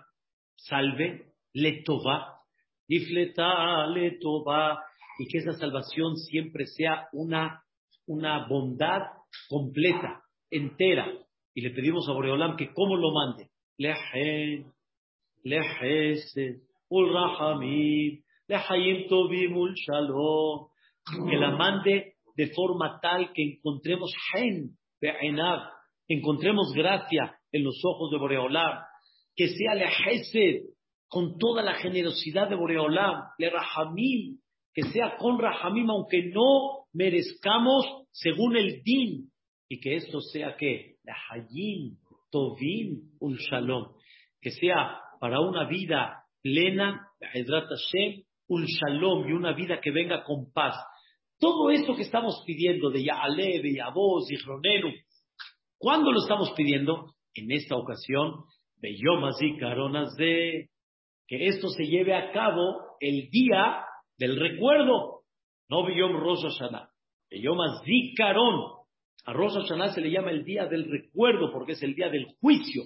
salve, 0.55 1.33
le 1.53 1.83
toba, 1.83 2.39
difleta, 2.87 3.87
le 3.87 4.17
toba, 4.19 4.81
y 5.19 5.27
que 5.27 5.39
esa 5.39 5.53
salvación 5.53 6.15
siempre 6.15 6.65
sea 6.65 7.07
una, 7.11 7.63
una 8.07 8.47
bondad 8.47 9.01
completa, 9.49 10.23
entera. 10.49 11.11
Y 11.53 11.61
le 11.61 11.71
pedimos 11.71 12.07
a 12.07 12.13
Boreolam 12.13 12.55
que 12.55 12.73
cómo 12.73 12.95
lo 12.95 13.11
mande. 13.11 13.49
Lejen, 13.77 14.71
lehesed, 15.43 16.61
ul 16.89 17.13
rahamim, 17.13 18.23
lehayim 18.47 19.07
tovim 19.09 19.57
ul 19.57 19.73
shalom. 19.75 20.67
Que 21.29 21.37
la 21.37 21.51
mande 21.51 22.14
de 22.35 22.47
forma 22.47 22.99
tal 23.01 23.31
que 23.33 23.43
encontremos 23.43 24.11
gen, 24.31 24.71
be'enav, 25.01 25.61
encontremos 26.07 26.73
gracia 26.73 27.37
en 27.51 27.63
los 27.63 27.79
ojos 27.83 28.11
de 28.11 28.17
Boreolam, 28.17 28.83
que 29.35 29.49
sea 29.49 29.75
le 29.75 29.87
con 31.07 31.37
toda 31.37 31.61
la 31.63 31.75
generosidad 31.75 32.49
de 32.49 32.55
Boreolam, 32.55 33.21
le 33.37 33.49
rahamim, 33.49 34.39
que 34.73 34.83
sea 34.83 35.17
con 35.17 35.39
rahamim, 35.39 35.89
aunque 35.89 36.29
no 36.33 36.85
merezcamos 36.93 37.85
según 38.11 38.57
el 38.57 38.81
din, 38.83 39.31
y 39.69 39.79
que 39.79 39.95
esto 39.95 40.19
sea 40.19 40.55
que 40.57 40.95
la 41.03 41.15
hayim, 41.31 41.97
tovim, 42.31 43.11
un 43.19 43.35
shalom, 43.35 43.93
que 44.41 44.51
sea 44.51 44.99
para 45.19 45.39
una 45.39 45.67
vida 45.67 46.23
plena, 46.41 47.07
un 48.47 48.65
shalom 48.65 49.27
y 49.27 49.31
una 49.31 49.53
vida 49.53 49.79
que 49.81 49.91
venga 49.91 50.23
con 50.23 50.51
paz. 50.51 50.75
Todo 51.39 51.69
esto 51.69 51.95
que 51.95 52.03
estamos 52.03 52.43
pidiendo 52.45 52.89
de 52.89 53.03
Ya'alev, 53.03 53.65
y 53.65 54.37
Ronenu, 54.37 54.93
¿cuándo 55.77 56.11
lo 56.11 56.21
estamos 56.21 56.51
pidiendo? 56.55 57.15
en 57.35 57.51
esta 57.51 57.75
ocasión, 57.75 58.45
y 58.81 59.57
Caronas 59.57 60.15
de 60.15 60.69
que 61.27 61.47
esto 61.47 61.69
se 61.69 61.85
lleve 61.85 62.13
a 62.13 62.31
cabo 62.31 62.97
el 62.99 63.29
día 63.29 63.83
del 64.17 64.39
recuerdo, 64.39 65.21
no 65.69 65.85
Beyom 65.85 66.17
Rosh 66.17 66.43
Hashanah. 66.43 66.89
Beyom 67.31 67.57
Zikaron. 67.83 68.85
A 69.25 69.33
Rosh 69.33 69.55
Hashanah 69.55 69.93
se 69.93 70.01
le 70.01 70.11
llama 70.11 70.29
el 70.29 70.45
día 70.45 70.67
del 70.67 70.89
recuerdo 70.89 71.51
porque 71.51 71.71
es 71.71 71.81
el 71.81 71.95
día 71.95 72.09
del 72.09 72.27
juicio. 72.39 72.83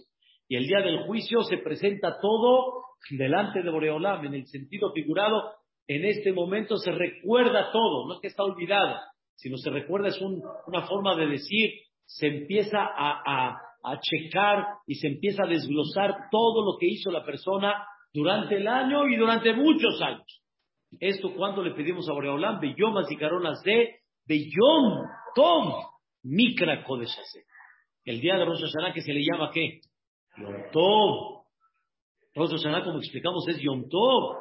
Y 0.47 0.55
el 0.55 0.65
día 0.65 0.79
del 0.79 1.05
juicio 1.05 1.43
se 1.43 1.57
presenta 1.57 2.17
todo 2.21 2.85
delante 3.11 3.61
de 3.61 3.69
Boreolam, 3.69 4.25
en 4.25 4.35
el 4.35 4.47
sentido 4.47 4.93
figurado. 4.93 5.55
En 5.89 6.05
este 6.05 6.31
momento 6.31 6.77
se 6.77 6.91
recuerda 6.91 7.71
todo, 7.73 8.07
no 8.07 8.13
es 8.13 8.21
que 8.21 8.27
está 8.27 8.43
olvidado, 8.43 8.95
sino 9.35 9.57
se 9.57 9.69
recuerda, 9.69 10.07
es 10.07 10.21
una 10.21 10.83
forma 10.87 11.15
de 11.17 11.27
decir, 11.27 11.71
se 12.05 12.27
empieza 12.27 12.79
a 12.81 13.57
a 13.83 13.99
checar 13.99 14.65
y 14.85 14.95
se 14.95 15.07
empieza 15.07 15.43
a 15.43 15.47
desglosar 15.47 16.29
todo 16.31 16.65
lo 16.65 16.77
que 16.77 16.87
hizo 16.87 17.11
la 17.11 17.23
persona 17.23 17.85
durante 18.13 18.57
el 18.57 18.67
año 18.67 19.07
y 19.07 19.15
durante 19.15 19.53
muchos 19.53 20.01
años. 20.01 20.41
Esto 20.99 21.33
cuando 21.35 21.63
le 21.63 21.71
pedimos 21.71 22.09
a 22.09 22.13
Boreolam, 22.13 22.59
Beyomas 22.59 23.09
y 23.11 23.15
Caronas 23.15 23.61
de 23.63 23.99
Beyom 24.25 25.05
Tom 25.35 25.73
Mikra 26.23 26.83
Kodeshase. 26.83 27.45
El 28.03 28.19
día 28.19 28.37
de 28.37 28.45
Rosh 28.45 28.61
Hashanah 28.61 28.93
que 28.93 29.01
se 29.01 29.13
le 29.13 29.21
llama 29.21 29.51
¿qué? 29.53 29.81
Yom 30.37 30.71
Tov. 30.71 31.43
Rosh 32.33 32.51
Hashanah, 32.51 32.83
como 32.83 32.99
explicamos, 32.99 33.47
es 33.47 33.59
Yom 33.61 33.87
Tov. 33.87 34.37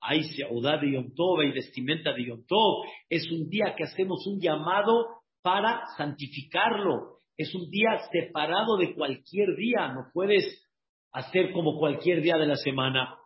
Hay 0.00 0.22
ciudad 0.24 0.80
de 0.80 0.92
Yom 0.92 1.14
Tov, 1.14 1.40
hay 1.40 1.52
vestimenta 1.52 2.12
de 2.12 2.26
Yom 2.26 2.44
Tov. 2.46 2.84
Es 3.08 3.30
un 3.30 3.48
día 3.48 3.74
que 3.76 3.84
hacemos 3.84 4.26
un 4.26 4.40
llamado 4.40 5.20
para 5.42 5.82
santificarlo, 5.96 7.18
es 7.36 7.54
un 7.54 7.70
día 7.70 7.98
separado 8.12 8.76
de 8.76 8.94
cualquier 8.94 9.56
día, 9.56 9.88
no 9.88 10.10
puedes 10.12 10.68
hacer 11.12 11.52
como 11.52 11.78
cualquier 11.78 12.22
día 12.22 12.36
de 12.36 12.46
la 12.46 12.56
semana. 12.56 13.16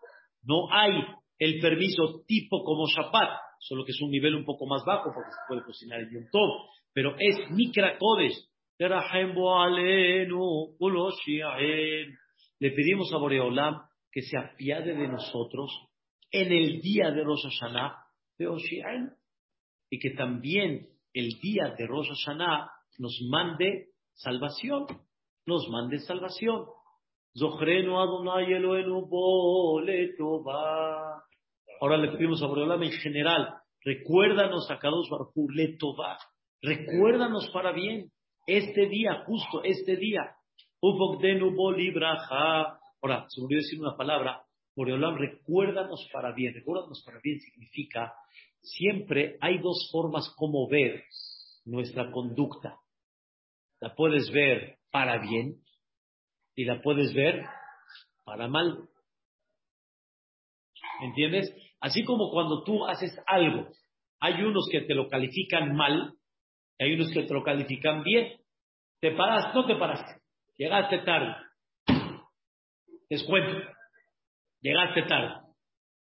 No 0.42 0.72
hay 0.72 0.92
el 1.38 1.60
permiso 1.60 2.22
tipo 2.26 2.62
como 2.62 2.86
Shabbat, 2.86 3.38
solo 3.58 3.84
que 3.84 3.90
es 3.92 4.00
un 4.00 4.10
nivel 4.10 4.34
un 4.34 4.44
poco 4.44 4.66
más 4.66 4.84
bajo 4.84 5.10
porque 5.12 5.30
se 5.30 5.38
puede 5.48 5.64
cocinar 5.64 6.00
el 6.00 6.10
Yom 6.10 6.24
pero 6.92 7.16
es 7.18 7.50
Mikra 7.50 7.98
Kodesh. 7.98 8.36
Le 12.60 12.70
pedimos 12.70 13.12
a 13.12 13.18
Boreolam 13.18 13.82
que 14.12 14.22
se 14.22 14.38
apiade 14.38 14.94
de 14.94 15.08
nosotros 15.08 15.70
en 16.34 16.52
el 16.52 16.80
día 16.80 17.12
de 17.12 17.22
Rosh 17.22 17.44
Hashanah 17.44 17.96
de 18.38 18.48
y 19.88 19.98
que 20.00 20.10
también 20.16 20.88
el 21.12 21.28
día 21.40 21.74
de 21.78 21.86
Rosh 21.86 22.08
Hashanah 22.08 22.70
nos 22.98 23.20
mande 23.30 23.90
salvación, 24.14 24.86
nos 25.46 25.68
mande 25.68 26.00
salvación. 26.00 26.66
Ahora 31.80 31.96
le 31.98 32.12
pedimos 32.12 32.42
a 32.42 32.46
Boreolam 32.46 32.82
en 32.82 32.92
general 32.92 33.54
recuérdanos 33.84 34.68
a 34.70 34.78
Kadosh 34.78 35.08
Barjú, 35.10 35.48
Letová, 35.50 36.18
recuérdanos 36.62 37.48
para 37.52 37.72
bien, 37.72 38.10
este 38.46 38.86
día, 38.86 39.22
justo 39.26 39.62
este 39.62 39.96
día, 39.96 40.34
Ahora, 43.02 43.26
se 43.28 43.40
me 43.40 43.46
olvidó 43.46 43.60
decir 43.60 43.80
una 43.80 43.96
palabra, 43.96 44.43
Boreolam, 44.76 45.16
recuérdanos 45.16 46.08
para 46.12 46.32
bien, 46.32 46.54
recuérdanos 46.54 47.02
para 47.04 47.20
bien 47.20 47.40
significa, 47.40 48.12
siempre 48.60 49.36
hay 49.40 49.58
dos 49.58 49.88
formas 49.92 50.28
como 50.36 50.68
ver 50.68 51.04
nuestra 51.64 52.10
conducta. 52.10 52.78
La 53.80 53.94
puedes 53.94 54.30
ver 54.30 54.78
para 54.90 55.18
bien 55.18 55.60
y 56.56 56.64
la 56.64 56.80
puedes 56.82 57.12
ver 57.14 57.44
para 58.24 58.48
mal. 58.48 58.88
¿Entiendes? 61.02 61.54
Así 61.80 62.04
como 62.04 62.30
cuando 62.30 62.64
tú 62.64 62.86
haces 62.86 63.16
algo, 63.26 63.68
hay 64.20 64.42
unos 64.42 64.68
que 64.70 64.80
te 64.82 64.94
lo 64.94 65.08
califican 65.08 65.74
mal 65.76 66.14
y 66.78 66.84
hay 66.84 66.94
unos 66.94 67.10
que 67.12 67.24
te 67.24 67.34
lo 67.34 67.42
califican 67.42 68.02
bien. 68.02 68.40
¿Te 69.00 69.10
paraste? 69.12 69.54
No 69.54 69.66
te 69.66 69.76
paraste. 69.76 70.22
Llegaste 70.56 70.98
tarde. 71.00 71.34
Descuento. 73.10 73.68
Llegaste 74.64 75.02
tarde. 75.02 75.34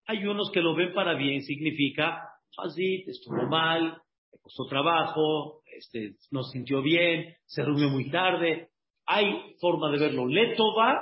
Hay 0.05 0.25
unos 0.25 0.51
que 0.51 0.59
lo 0.59 0.75
ven 0.75 0.93
para 0.93 1.13
bien, 1.13 1.41
significa, 1.43 2.27
así, 2.57 3.05
estuvo 3.07 3.47
mal, 3.47 4.01
le 4.33 4.39
costó 4.41 4.65
trabajo, 4.65 5.61
este, 5.77 6.15
no 6.31 6.43
sintió 6.43 6.81
bien, 6.81 7.37
se 7.45 7.63
durmió 7.63 7.87
muy 7.87 8.11
tarde. 8.11 8.67
Hay 9.05 9.55
forma 9.61 9.89
de 9.91 9.99
verlo. 9.99 10.27
Le 10.27 10.57
toma 10.57 10.99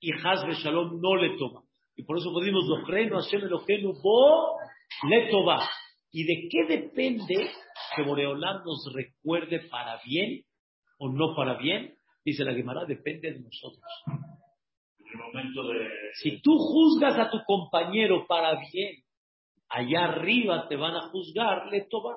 y 0.00 0.10
Hazbe 0.12 0.54
Shalom 0.54 1.00
no 1.00 1.14
le 1.14 1.38
toma. 1.38 1.62
Y 1.94 2.02
por 2.02 2.18
eso 2.18 2.34
pedimos 2.36 2.64
lo 2.66 2.82
creno, 2.84 3.20
Hashem 3.20 3.42
Eloquenu, 3.42 3.92
bo 4.02 4.56
le 5.08 5.30
toma. 5.30 5.60
¿Y 6.10 6.24
de 6.24 6.48
qué 6.50 6.76
depende 6.76 7.52
que 7.94 8.02
Boreolam 8.02 8.64
nos 8.64 8.92
recuerde 8.92 9.60
para 9.70 10.00
bien 10.04 10.42
o 10.98 11.08
no 11.08 11.36
para 11.36 11.56
bien? 11.56 11.94
Dice 12.24 12.44
la 12.44 12.52
Gemara, 12.52 12.84
depende 12.84 13.32
de 13.32 13.38
nosotros. 13.38 13.84
Si 16.14 16.40
tú 16.42 16.56
juzgas 16.56 17.18
a 17.18 17.30
tu 17.30 17.38
compañero 17.44 18.26
para 18.26 18.58
bien, 18.72 19.02
allá 19.68 20.04
arriba 20.06 20.68
te 20.68 20.76
van 20.76 20.94
a 20.94 21.08
juzgar, 21.08 21.66
le 21.70 21.86
toma 21.88 22.16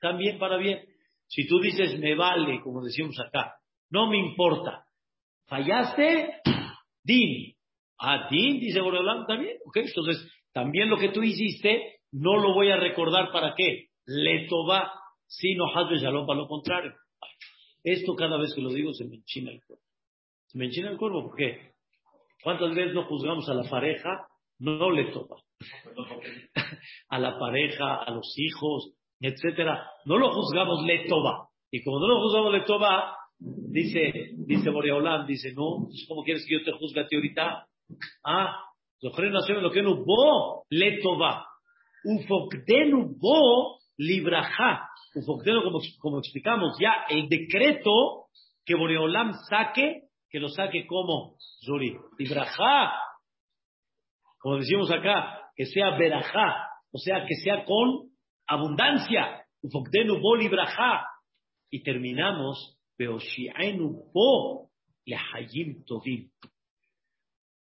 también 0.00 0.38
para 0.38 0.56
bien. 0.56 0.84
Si 1.26 1.46
tú 1.46 1.60
dices, 1.60 1.98
me 1.98 2.14
vale, 2.14 2.60
como 2.60 2.82
decimos 2.82 3.18
acá, 3.20 3.56
no 3.90 4.08
me 4.08 4.18
importa, 4.18 4.84
fallaste, 5.46 6.40
din. 7.02 7.54
A 7.98 8.28
din, 8.28 8.58
dice 8.58 8.80
Boreolam 8.80 9.26
también. 9.26 9.58
Ok, 9.64 9.76
entonces, 9.76 10.28
también 10.52 10.90
lo 10.90 10.98
que 10.98 11.10
tú 11.10 11.22
hiciste, 11.22 12.00
no 12.10 12.36
lo 12.36 12.52
voy 12.52 12.70
a 12.70 12.76
recordar 12.76 13.30
para 13.32 13.54
qué. 13.56 13.88
Le 14.06 14.48
toba, 14.48 14.92
sino 15.26 15.66
hazme 15.72 15.98
shalom 15.98 16.26
para 16.26 16.40
lo 16.40 16.48
contrario. 16.48 16.92
Esto 17.84 18.14
cada 18.14 18.36
vez 18.38 18.54
que 18.54 18.60
lo 18.60 18.70
digo 18.70 18.92
se 18.92 19.04
me 19.04 19.16
enchina 19.16 19.50
el 19.50 19.62
cuerpo. 19.64 19.84
Se 20.46 20.58
me 20.58 20.66
enchina 20.66 20.90
el 20.90 20.98
cuerpo 20.98 21.22
porque 21.22 21.72
¿cuántas 22.42 22.74
veces 22.74 22.94
no 22.94 23.04
juzgamos 23.04 23.48
a 23.48 23.54
la 23.54 23.68
pareja? 23.68 24.26
No 24.58 24.90
le 24.90 25.10
toba. 25.12 25.36
a 27.08 27.18
la 27.18 27.38
pareja, 27.38 27.96
a 27.96 28.10
los 28.10 28.34
hijos, 28.36 28.94
etcétera. 29.20 29.86
No 30.04 30.18
lo 30.18 30.32
juzgamos 30.32 30.84
le 30.84 31.06
toba. 31.08 31.48
Y 31.70 31.82
como 31.82 32.00
no 32.00 32.08
lo 32.08 32.20
juzgamos 32.22 32.52
le 32.52 32.60
toba, 32.62 33.16
dice, 33.38 34.12
dice 34.36 34.70
Boreolam, 34.70 35.26
dice, 35.26 35.52
no, 35.52 35.88
¿cómo 36.08 36.22
quieres 36.22 36.44
que 36.46 36.58
yo 36.58 36.64
te 36.64 36.72
juzgue 36.72 37.00
a 37.00 37.06
ti 37.06 37.16
ahorita? 37.16 37.66
Ah, 38.24 38.56
lo 39.00 39.70
que 39.70 39.82
no 39.82 40.04
bo 40.04 40.64
le 40.70 41.00
toba. 41.00 41.46
Ufokdenu 42.04 43.16
bo 43.18 43.78
libraja. 43.98 44.88
Ufokdenu, 45.14 45.62
como, 45.62 45.78
como 45.98 46.18
explicamos, 46.18 46.76
ya 46.80 47.04
el 47.08 47.28
decreto 47.28 48.26
que 48.64 48.74
Boreolam 48.74 49.32
saque, 49.48 50.02
que 50.32 50.40
lo 50.40 50.48
saque 50.48 50.86
como 50.86 51.36
Zuri. 51.64 51.94
Libraja. 52.18 52.94
Como 54.38 54.56
decimos 54.56 54.90
acá, 54.90 55.50
que 55.54 55.66
sea 55.66 55.96
verajá, 55.98 56.68
o 56.90 56.98
sea, 56.98 57.26
que 57.26 57.34
sea 57.36 57.64
con 57.66 58.10
abundancia. 58.46 59.44
Ufokdenu 59.62 60.20
bo 60.20 60.36
libraja. 60.36 61.06
Y 61.70 61.82
terminamos, 61.82 62.78
Beoshiaenu 62.98 64.10
bo 64.12 64.70
lehayim 65.04 65.84
tovim. 65.84 66.30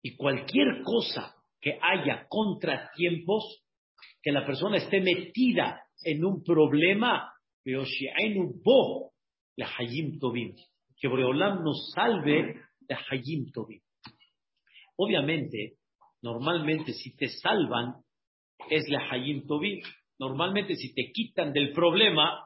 Y 0.02 0.16
cualquier 0.16 0.82
cosa 0.84 1.34
que 1.60 1.78
haya 1.80 2.26
contratiempos, 2.28 3.64
que 4.22 4.30
la 4.30 4.44
persona 4.44 4.76
esté 4.76 5.00
metida 5.00 5.82
en 6.04 6.24
un 6.24 6.44
problema, 6.44 7.32
que 11.00 11.08
Boreolam 11.08 11.62
nos 11.62 11.90
salve 11.94 12.60
de 12.80 12.96
Hayim 13.10 13.50
Tobim. 13.52 13.80
Obviamente, 14.96 15.74
normalmente 16.22 16.92
si 16.92 17.14
te 17.16 17.28
salvan, 17.28 17.94
es 18.68 18.88
la 18.88 19.08
Hayim 19.10 19.46
Tobim. 19.46 19.80
Normalmente 20.18 20.74
si 20.74 20.92
te 20.94 21.12
quitan 21.12 21.52
del 21.52 21.72
problema, 21.72 22.44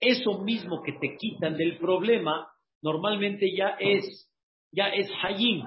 eso 0.00 0.42
mismo 0.42 0.82
que 0.82 0.92
te 0.92 1.16
quitan 1.16 1.56
del 1.56 1.78
problema, 1.78 2.48
normalmente 2.82 3.54
ya 3.56 3.76
es, 3.78 4.30
ya 4.72 4.88
es 4.88 5.08
Hayim. 5.22 5.62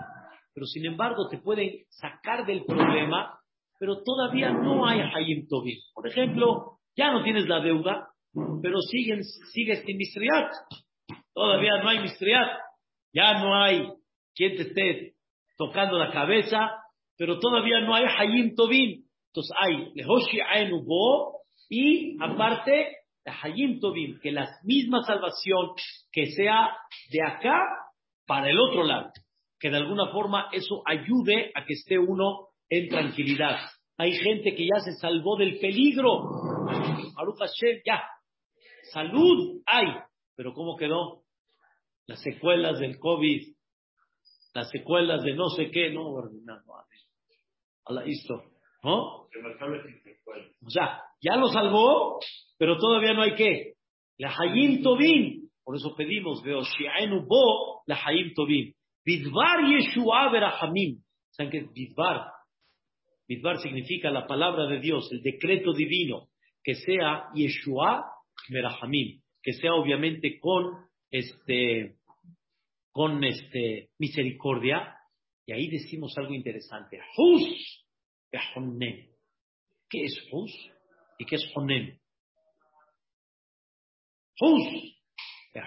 Pero 0.53 0.65
sin 0.65 0.85
embargo 0.85 1.29
te 1.29 1.37
pueden 1.37 1.85
sacar 1.89 2.45
del 2.45 2.65
problema 2.65 3.41
pero 3.81 4.03
todavía 4.03 4.51
no 4.51 4.85
hay 4.85 4.99
Hayim 4.99 5.47
Tovim. 5.47 5.79
Por 5.95 6.07
ejemplo, 6.07 6.77
ya 6.95 7.11
no 7.11 7.23
tienes 7.23 7.47
la 7.47 7.61
deuda, 7.61 8.09
pero 8.61 8.79
sigues 8.79 9.41
sin 9.83 9.97
mistriat. 9.97 10.51
Todavía 11.33 11.77
no 11.81 11.89
hay 11.89 11.99
mistriat. 11.99 12.47
Ya 13.13 13.39
no 13.39 13.55
hay 13.55 13.87
quien 14.35 14.55
te 14.55 14.61
esté 14.63 15.13
tocando 15.57 15.97
la 15.97 16.11
cabeza, 16.11 16.71
pero 17.17 17.39
todavía 17.39 17.81
no 17.81 17.93
hay 17.93 18.05
Hayim 18.05 18.55
Tovim. 18.55 19.03
Entonces 19.27 19.55
hay 19.57 19.91
Lehoshi 19.93 20.39
Ainu 20.41 20.83
Bo 20.83 21.41
y 21.69 22.17
aparte 22.21 22.97
Hayim 23.25 23.79
Tovim, 23.79 24.19
que 24.21 24.31
la 24.31 24.49
misma 24.63 25.03
salvación 25.03 25.71
que 26.11 26.27
sea 26.31 26.75
de 27.11 27.23
acá 27.23 27.61
para 28.25 28.49
el 28.49 28.59
otro 28.59 28.83
lado. 28.83 29.11
Que 29.59 29.69
de 29.69 29.77
alguna 29.77 30.11
forma 30.11 30.49
eso 30.51 30.81
ayude 30.85 31.51
a 31.53 31.65
que 31.65 31.73
esté 31.73 31.99
uno 31.99 32.47
en 32.69 32.89
tranquilidad. 32.89 33.59
Hay 33.97 34.13
gente 34.13 34.55
que 34.55 34.65
ya 34.65 34.79
se 34.79 34.93
salvó 34.93 35.37
del 35.37 35.59
peligro. 35.59 36.23
ya. 37.85 38.03
Salud 38.91 39.61
hay. 39.65 39.85
Pero 40.41 40.55
¿cómo 40.55 40.75
quedó? 40.75 41.21
Las 42.07 42.19
secuelas 42.23 42.79
del 42.79 42.97
COVID, 42.97 43.53
las 44.55 44.71
secuelas 44.71 45.21
de 45.21 45.35
no 45.35 45.49
sé 45.49 45.69
qué, 45.69 45.91
no, 45.91 46.15
no, 46.15 48.01
esto, 48.07 48.43
¿no? 48.81 49.27
O 50.65 50.69
sea, 50.69 50.99
ya 51.21 51.35
lo 51.35 51.47
salvó, 51.49 52.17
pero 52.57 52.79
todavía 52.79 53.13
no 53.13 53.21
hay 53.21 53.35
qué. 53.35 53.73
La 54.17 54.35
Hayim 54.35 54.81
Tobin. 54.81 55.47
Por 55.63 55.75
eso 55.75 55.95
pedimos, 55.95 56.41
veo, 56.41 56.63
Shi'enu 56.63 57.27
Bo, 57.27 57.83
la 57.85 57.99
Hayim 58.03 58.33
Tobin. 58.33 58.73
Bidvar 59.05 59.67
Yeshua 59.67 60.31
Berahamim. 60.31 61.03
¿Saben 61.29 61.51
qué 61.51 61.57
es 61.59 61.71
Bidvar? 61.71 62.31
Midbar 63.27 63.59
significa 63.59 64.09
la 64.09 64.25
palabra 64.25 64.65
de 64.65 64.79
Dios, 64.79 65.07
el 65.11 65.21
decreto 65.21 65.71
divino, 65.71 66.29
que 66.63 66.73
sea 66.73 67.27
Yeshua 67.35 68.07
Merahamim, 68.49 69.21
que 69.41 69.53
sea 69.53 69.73
obviamente 69.73 70.39
con 70.39 70.85
este, 71.09 71.95
con 72.91 73.23
este 73.23 73.89
misericordia. 73.97 74.95
Y 75.45 75.53
ahí 75.53 75.67
decimos 75.69 76.13
algo 76.17 76.33
interesante. 76.33 76.99
Hus 77.17 77.85
¿Qué 79.89 80.03
es 80.03 80.27
Hus? 80.31 80.71
¿Y 81.17 81.25
qué 81.25 81.35
es 81.35 81.51
Honen? 81.55 81.99
Hus. 84.39 84.97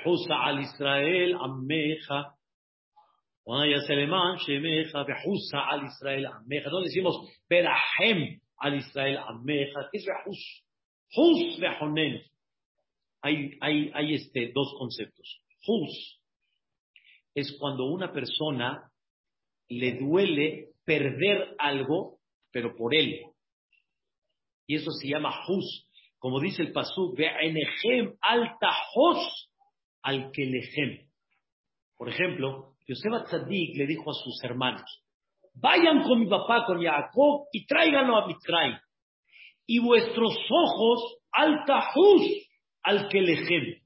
Hus 0.05 0.27
al 0.31 0.61
Israel 0.61 1.37
Ameja 1.41 2.35
al 3.47 3.71
Israel 5.85 6.29
No 6.71 6.81
decimos 6.81 7.17
Berahem 7.49 8.41
al 8.59 8.77
Israel 8.77 9.19
Ameja. 9.19 9.89
¿Qué 9.93 9.99
es 9.99 10.07
Behus? 10.07 10.65
Hus 11.17 11.61
Behonen. 11.61 12.23
Hay, 13.25 13.57
hay, 13.63 13.91
hay 13.95 14.15
este, 14.17 14.53
dos 14.55 14.75
conceptos. 14.79 15.41
Hus 15.67 16.21
es 17.35 17.57
cuando 17.59 17.87
una 17.87 18.13
persona 18.13 18.93
le 19.71 19.93
duele 19.93 20.75
perder 20.85 21.57
algo, 21.59 22.19
pero 22.53 22.77
por 22.77 22.95
él. 22.95 23.23
Y 24.67 24.77
eso 24.77 24.91
se 24.91 25.09
llama 25.09 25.35
Hus. 25.49 25.89
Como 26.19 26.39
dice 26.39 26.61
el 26.61 26.73
Pasuk, 26.73 27.17
Be'enehem 27.17 28.15
alta 28.21 28.77
Hus 28.95 29.51
al 30.03 30.31
Kelehem. 30.31 31.09
Por 31.97 32.11
ejemplo, 32.11 32.75
Yosef 32.87 33.25
Tzadik 33.25 33.75
le 33.79 33.87
dijo 33.87 34.11
a 34.11 34.15
sus 34.15 34.45
hermanos, 34.45 35.03
vayan 35.55 36.03
con 36.03 36.21
mi 36.21 36.27
papá, 36.27 36.67
con 36.67 36.83
Jacob, 36.83 37.47
y 37.53 37.65
tráiganlo 37.65 38.19
a 38.19 38.27
Mitzray. 38.27 38.77
y 39.67 39.79
vuestros 39.79 40.37
ojos 40.51 41.17
al 41.33 41.65
tajus, 41.65 42.44
al 42.85 43.09
kelejem. 43.09 43.83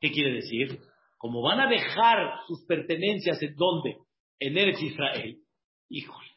¿Qué 0.00 0.10
quiere 0.10 0.34
decir? 0.34 0.80
Como 1.16 1.40
van 1.40 1.60
a 1.60 1.68
dejar 1.68 2.40
sus 2.46 2.66
pertenencias 2.66 3.40
en 3.42 3.54
dónde? 3.54 3.96
En 4.38 4.58
Eretz 4.58 4.82
Israel. 4.82 5.38
Híjole, 5.88 6.30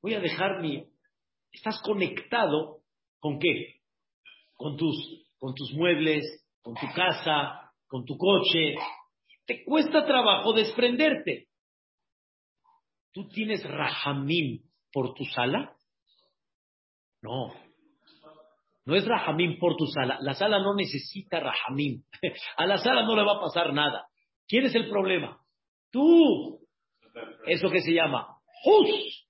voy 0.00 0.14
a 0.14 0.20
dejar 0.20 0.62
mi... 0.62 0.86
Estás 1.52 1.80
conectado 1.82 2.78
con 3.18 3.38
qué? 3.38 3.80
Con 4.54 4.76
tus, 4.76 4.96
con 5.38 5.54
tus 5.54 5.72
muebles, 5.72 6.24
con 6.62 6.74
tu 6.74 6.86
casa, 6.94 7.72
con 7.86 8.04
tu 8.04 8.16
coche. 8.16 8.74
Te 9.46 9.64
cuesta 9.64 10.06
trabajo 10.06 10.52
desprenderte. 10.52 11.48
¿Tú 13.12 13.28
tienes 13.28 13.64
rahamim 13.64 14.62
por 14.92 15.14
tu 15.14 15.24
sala? 15.24 15.74
No. 17.22 17.67
No 18.88 18.96
es 18.96 19.04
rahamim 19.04 19.58
por 19.58 19.76
tu 19.76 19.84
sala. 19.86 20.16
La 20.22 20.32
sala 20.32 20.60
no 20.60 20.74
necesita 20.74 21.40
rahamim. 21.40 22.02
A 22.56 22.64
la 22.64 22.78
sala 22.78 23.02
no 23.02 23.14
le 23.14 23.22
va 23.22 23.32
a 23.32 23.40
pasar 23.40 23.74
nada. 23.74 24.06
¿Quién 24.46 24.64
es 24.64 24.74
el 24.74 24.88
problema? 24.88 25.38
Tú. 25.92 26.60
Eso 27.44 27.68
que 27.68 27.82
se 27.82 27.92
llama 27.92 28.26
Hus. 28.64 29.28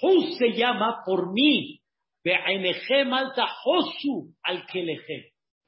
Hus 0.00 0.38
se 0.38 0.52
llama 0.52 1.02
por 1.04 1.30
mí. 1.30 1.82
al 4.42 4.66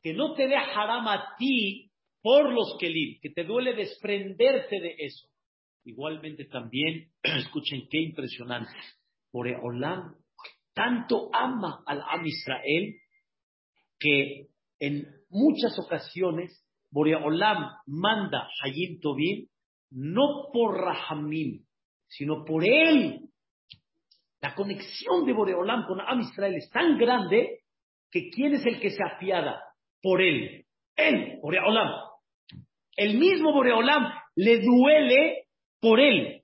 Que 0.03 0.15
no 0.15 0.33
te 0.33 0.49
dé 0.49 0.57
haram 0.57 1.09
a 1.09 1.37
ti 1.37 1.91
por 2.23 2.51
los 2.51 2.79
kelim, 2.81 3.21
que 3.21 3.29
te 3.29 3.45
duele 3.45 3.75
desprenderte 3.75 4.81
de 4.81 4.95
eso. 5.01 5.29
Igualmente 5.85 6.47
también, 6.47 7.11
escuchen 7.23 7.87
qué 7.91 8.01
impresionante. 8.01 8.73
Boreolam 9.31 10.22
tanto 10.75 11.31
ama 11.33 11.83
al 11.87 12.03
Am 12.03 12.27
Israel 12.27 12.95
que 13.99 14.49
en 14.79 15.07
muchas 15.31 15.79
ocasiones 15.79 16.65
Boreolam 16.91 17.71
manda 17.87 18.49
Hayim 18.63 19.01
Tobin 19.01 19.49
no 19.91 20.51
por 20.53 20.79
Rahamim, 20.81 21.65
sino 22.09 22.45
por 22.45 22.65
él. 22.65 23.29
La 24.41 24.55
conexión 24.55 25.25
de 25.25 25.33
Boreolam 25.33 25.87
con 25.87 26.01
Am 26.01 26.21
Israel 26.21 26.55
es 26.55 26.69
tan 26.71 26.99
grande 26.99 27.61
que 28.11 28.29
¿quién 28.31 28.55
es 28.55 28.67
el 28.67 28.81
que 28.81 28.91
se 28.91 29.03
apiada? 29.05 29.63
Por 30.03 30.21
él. 30.21 30.67
Él, 30.97 31.39
Boreolam. 31.41 31.89
El 32.97 33.19
mismo 33.19 33.53
Boreolam 33.53 34.13
le 34.35 34.59
duele 34.59 35.45
por 35.81 36.01
él, 36.01 36.43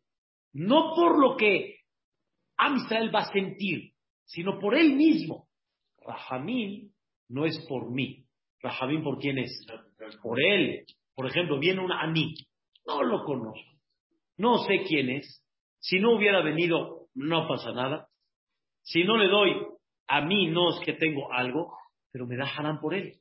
no 0.53 0.95
por 0.95 1.19
lo 1.21 1.37
que 1.37 1.77
Am 2.57 2.77
Israel 2.77 3.15
va 3.15 3.21
a 3.21 3.33
sentir, 3.33 3.93
sino 4.29 4.59
por 4.59 4.77
él 4.77 4.95
mismo. 4.95 5.49
Rahamim 6.01 6.93
no 7.29 7.47
es 7.47 7.59
por 7.69 7.91
mí. 7.91 8.25
Rahamim 8.61 9.03
por 9.03 9.19
quién 9.19 9.39
es? 9.39 9.67
Por 10.23 10.41
él. 10.41 10.85
Por 11.15 11.27
ejemplo, 11.27 11.59
viene 11.59 11.81
un 11.81 11.93
Ani. 11.93 12.35
No 12.87 13.03
lo 13.03 13.25
conozco. 13.25 13.73
No 14.37 14.59
sé 14.59 14.85
quién 14.87 15.11
es. 15.11 15.45
Si 15.81 15.99
no 15.99 16.17
hubiera 16.17 16.43
venido, 16.43 17.09
no 17.15 17.49
pasa 17.49 17.73
nada. 17.73 18.09
Si 18.83 19.05
no 19.05 19.17
le 19.17 19.29
doy, 19.29 19.67
a 20.07 20.21
mí 20.23 20.47
no 20.49 20.71
es 20.71 20.81
que 20.85 20.95
tengo 20.95 21.33
algo, 21.33 21.73
pero 22.13 22.27
me 22.27 22.37
da 22.37 22.45
haram 22.45 22.81
por 22.81 22.95
él. 22.95 23.15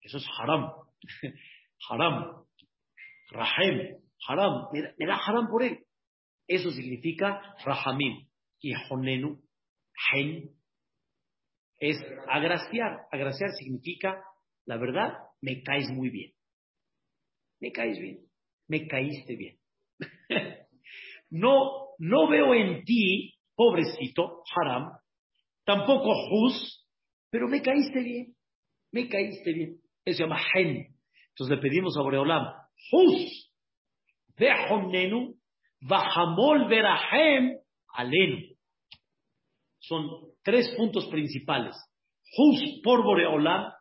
Eso 0.00 0.18
es 0.18 0.26
haram. 0.38 0.70
haram. 1.90 2.44
Rahem. 3.30 3.96
Haram. 4.28 4.68
Me 4.72 5.06
da, 5.06 5.16
haram 5.16 5.48
por 5.48 5.62
él. 5.62 5.78
Eso 6.46 6.70
significa 6.70 7.54
rahamim. 7.64 8.26
Y 8.60 8.72
honenu, 8.90 9.40
hen, 10.12 10.50
es 11.78 11.96
agraciar. 12.28 13.06
Agraciar 13.10 13.50
significa, 13.58 14.22
la 14.66 14.76
verdad, 14.76 15.14
me 15.40 15.62
caes 15.62 15.88
muy 15.90 16.10
bien. 16.10 16.32
Me 17.60 17.72
caes 17.72 17.98
bien. 17.98 18.20
Me 18.68 18.86
caíste 18.86 19.36
bien. 19.36 19.56
no, 21.30 21.88
no 21.98 22.28
veo 22.28 22.54
en 22.54 22.84
ti, 22.84 23.34
pobrecito, 23.54 24.42
haram, 24.54 24.92
tampoco 25.64 26.14
juz, 26.28 26.86
pero 27.30 27.48
me 27.48 27.62
caíste 27.62 28.00
bien. 28.00 28.34
Me 28.92 29.08
caíste 29.08 29.52
bien. 29.52 29.80
Eso 30.04 30.18
se 30.18 30.22
llama 30.22 30.40
hen. 30.54 30.94
Entonces 31.30 31.56
le 31.56 31.62
pedimos 31.62 31.96
a 31.96 32.02
Boreolam, 32.02 32.46
juz, 32.90 33.52
vehonnenu, 34.36 35.34
vajamol 35.80 36.68
verahem 36.68 37.56
alenu. 37.94 38.56
Son 39.80 40.08
tres 40.44 40.74
puntos 40.76 41.06
principales. 41.08 41.74
Jus 42.36 42.80
por 42.84 43.02
Boreolam, 43.02 43.72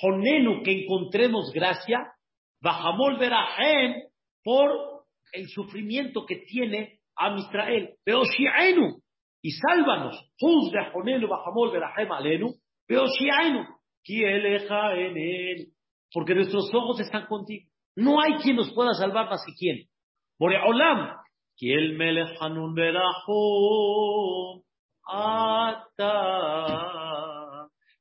Jonenu, 0.00 0.62
que 0.62 0.82
encontremos 0.82 1.52
gracia, 1.52 2.12
Bajamol 2.60 3.18
Verahem, 3.18 4.02
por 4.42 5.04
el 5.32 5.48
sufrimiento 5.48 6.24
que 6.26 6.36
tiene 6.46 7.00
a 7.16 7.36
Israel. 7.36 7.94
Beoshiaenu, 8.04 9.02
y 9.42 9.50
sálvanos. 9.52 10.16
Jus 10.40 10.72
de 10.72 10.90
Jonenu, 10.92 11.28
Bajamol 11.28 11.72
Verahem 11.72 12.10
Alenu, 12.10 12.54
Beoshiaenu, 12.88 13.64
Kieleja 14.02 14.94
en 14.94 15.16
él. 15.16 15.66
Porque 16.12 16.34
nuestros 16.34 16.72
ojos 16.74 17.00
están 17.00 17.26
contigo. 17.26 17.68
No 17.96 18.20
hay 18.20 18.34
quien 18.42 18.56
nos 18.56 18.72
pueda 18.72 18.94
salvar 18.94 19.28
más 19.28 19.44
que 19.46 19.52
quien. 19.52 19.86
Boreolam, 20.38 21.16
Kiel 21.56 21.96
Melech 21.96 22.36
Hanun 22.40 22.74
Ata. 25.06 26.08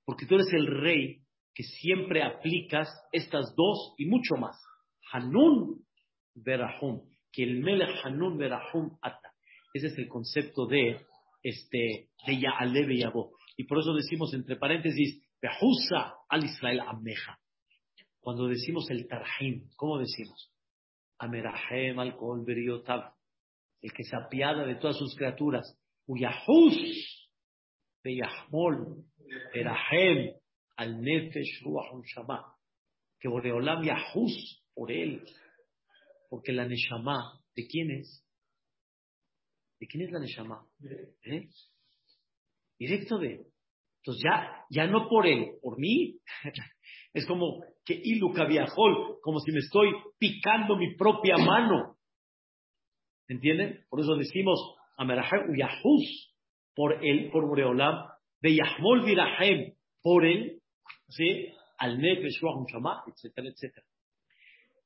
Porque 0.06 0.26
tú 0.26 0.36
eres 0.36 0.52
el 0.54 0.68
rey 0.68 1.22
que 1.54 1.64
siempre 1.64 2.24
aplicas 2.24 2.90
estas 3.12 3.56
dos 3.56 3.94
y 3.98 4.06
mucho 4.06 4.36
más. 4.36 4.58
Hanun 5.12 5.86
Berahum. 6.36 7.02
Que 7.32 7.44
el 7.44 7.62
Mele 7.62 7.86
Hanun 8.04 8.38
Berahum 8.38 8.98
Ata. 9.02 9.32
Ese 9.74 9.88
es 9.88 9.98
el 9.98 10.08
concepto 10.08 10.66
de, 10.66 11.06
este, 11.44 12.10
de 12.26 12.40
Ya'alebe 12.40 12.98
Yabo. 12.98 13.32
Y 13.58 13.66
por 13.66 13.80
eso 13.80 13.94
decimos 13.94 14.34
entre 14.34 14.56
paréntesis, 14.58 15.24
Behusa 15.42 16.16
al 16.30 16.44
Israel 16.46 16.82
Ameja. 16.82 17.40
Cuando 18.20 18.48
decimos 18.48 18.90
el 18.92 19.08
Tarhim, 19.08 19.70
¿cómo 19.76 19.98
decimos? 19.98 20.54
Amerahem 21.18 22.00
al 22.00 22.16
El 23.82 23.94
que 23.94 24.04
se 24.04 24.16
apiada 24.16 24.66
de 24.66 24.76
todas 24.76 24.98
sus 24.98 25.16
criaturas. 25.16 25.80
Uyahus, 26.12 26.76
Beyahmol, 28.04 29.06
Erahem, 29.54 30.34
al 30.76 31.02
Nefesh 31.02 31.64
Ruach 31.64 32.06
Shama. 32.06 32.54
Que 33.20 33.30
Boreolam 33.30 33.84
Yahus 33.84 34.62
por 34.74 34.92
él. 34.92 35.24
Porque 36.30 36.52
la 36.52 36.68
Neshama, 36.68 37.40
¿de 37.56 37.66
quién 37.66 37.92
es? 37.92 38.26
¿De 39.80 39.88
quién 39.88 40.04
es 40.04 40.12
la 40.12 40.20
Neshama? 40.20 40.68
¿Eh? 41.24 41.48
Directo 42.78 43.18
de. 43.18 43.46
Entonces 44.02 44.24
ya, 44.24 44.66
ya 44.70 44.88
no 44.88 45.08
por 45.08 45.26
él, 45.28 45.60
por 45.62 45.80
mí. 45.80 46.20
es 47.14 47.26
como 47.26 47.64
que 47.86 47.94
Iluka 47.94 48.46
viajol, 48.46 49.20
como 49.22 49.40
si 49.40 49.52
me 49.54 49.60
estoy 49.60 49.94
picando 50.18 50.76
mi 50.76 50.94
propia 50.96 51.38
mano. 51.38 51.98
¿Entienden? 53.30 53.86
Por 53.88 54.02
eso 54.02 54.16
decimos, 54.16 54.60
Yahus, 55.56 56.36
por 56.76 57.06
él, 57.06 57.30
por 57.32 57.48
Boreolam, 57.48 58.08
de 58.42 58.56
Yahmol 58.56 59.06
Virahem, 59.06 59.74
por 60.02 60.26
él, 60.26 60.62
¿sí? 61.10 61.48
al 61.78 62.00
Nefesh 62.00 62.40
Shama, 62.42 63.04
etcétera, 63.08 63.50
etcétera. 63.50 63.86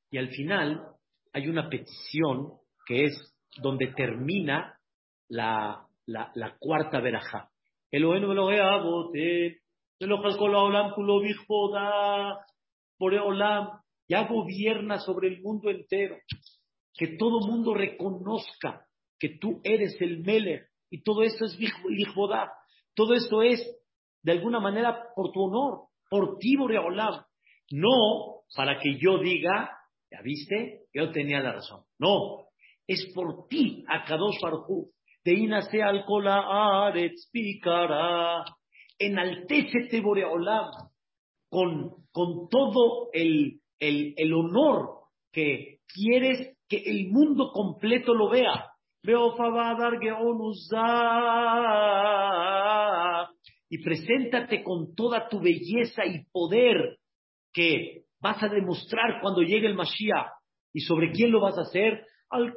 Y 0.10 0.18
al 0.18 0.30
final 0.30 0.88
hay 1.34 1.48
una 1.48 1.70
petición 1.70 2.54
que 2.86 3.06
es 3.06 3.36
donde 3.62 3.88
termina 3.88 4.80
la, 5.28 5.86
la, 6.06 6.32
la 6.36 6.56
cuarta 6.58 7.00
verajá. 7.02 7.50
Elohenu 7.92 8.32
Elohei 8.32 8.60
Abote, 8.60 9.60
Elohal 10.00 10.38
Kol 10.38 10.56
Haolam 10.56 10.94
Kulo 10.94 11.22
Boreolam, 12.98 13.68
ya 14.08 14.28
gobierna 14.28 15.00
sobre 15.00 15.30
el 15.30 15.42
mundo 15.42 15.70
entero. 15.70 16.18
Que 16.94 17.18
todo 17.18 17.46
mundo 17.46 17.74
reconozca 17.74 18.86
que 19.20 19.38
tú 19.40 19.62
eres 19.64 20.00
el 20.02 20.20
Meler, 20.20 20.68
y 20.90 21.04
todo 21.04 21.24
esto 21.24 21.46
es 21.46 21.58
Lijbodá, 21.60 22.52
todo 22.94 23.14
esto 23.14 23.42
es 23.42 23.60
de 24.24 24.32
alguna 24.32 24.60
manera 24.60 25.08
por 25.16 25.32
tu 25.32 25.44
honor, 25.44 25.88
por 26.10 26.38
ti, 26.38 26.56
Boreolam, 26.56 27.24
no 27.72 28.44
para 28.56 28.80
que 28.80 28.98
yo 29.00 29.20
diga, 29.20 29.72
ya 30.12 30.22
viste, 30.24 30.84
yo 30.94 31.12
tenía 31.12 31.40
la 31.40 31.54
razón, 31.54 31.84
no, 32.00 32.48
es 32.88 33.12
por 33.14 33.48
ti, 33.48 33.84
Akadosh 33.88 34.40
Baruj 34.42 34.90
de 35.24 35.34
Inase 35.34 35.82
Alcola 35.82 36.88
Aretz 36.88 37.30
Pikara, 37.32 38.44
enaltécete 38.98 40.02
Boreolam, 40.02 40.70
con, 41.50 42.06
con 42.12 42.48
todo 42.50 43.10
el, 43.14 43.62
el, 43.80 44.14
el 44.18 44.34
honor 44.34 45.06
que 45.32 45.80
quieres 45.88 46.58
que 46.68 46.78
el 46.78 47.10
mundo 47.12 47.52
completo 47.54 48.14
lo 48.14 48.30
vea. 48.30 48.72
Y 53.70 53.84
preséntate 53.84 54.64
con 54.64 54.96
toda 54.96 55.28
tu 55.28 55.40
belleza 55.40 56.06
y 56.06 56.26
poder 56.32 56.98
que 57.54 58.04
vas 58.20 58.42
a 58.44 58.50
demostrar 58.50 59.22
cuando 59.22 59.42
llegue 59.42 59.68
el 59.68 59.76
Mashiach. 59.76 60.28
¿Y 60.74 60.82
sobre 60.82 61.12
quién 61.12 61.32
lo 61.32 61.42
vas 61.42 61.58
a 61.58 61.62
hacer? 61.62 62.06
Al 62.30 62.56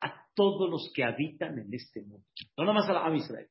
a 0.00 0.26
todos 0.34 0.68
los 0.68 0.90
que 0.94 1.04
habitan 1.04 1.58
en 1.58 1.72
este 1.72 2.02
mundo. 2.02 2.26
No 2.56 2.64
nada 2.64 2.74
más 2.74 2.88
a 2.88 2.92
la 2.92 3.16
Israel, 3.16 3.48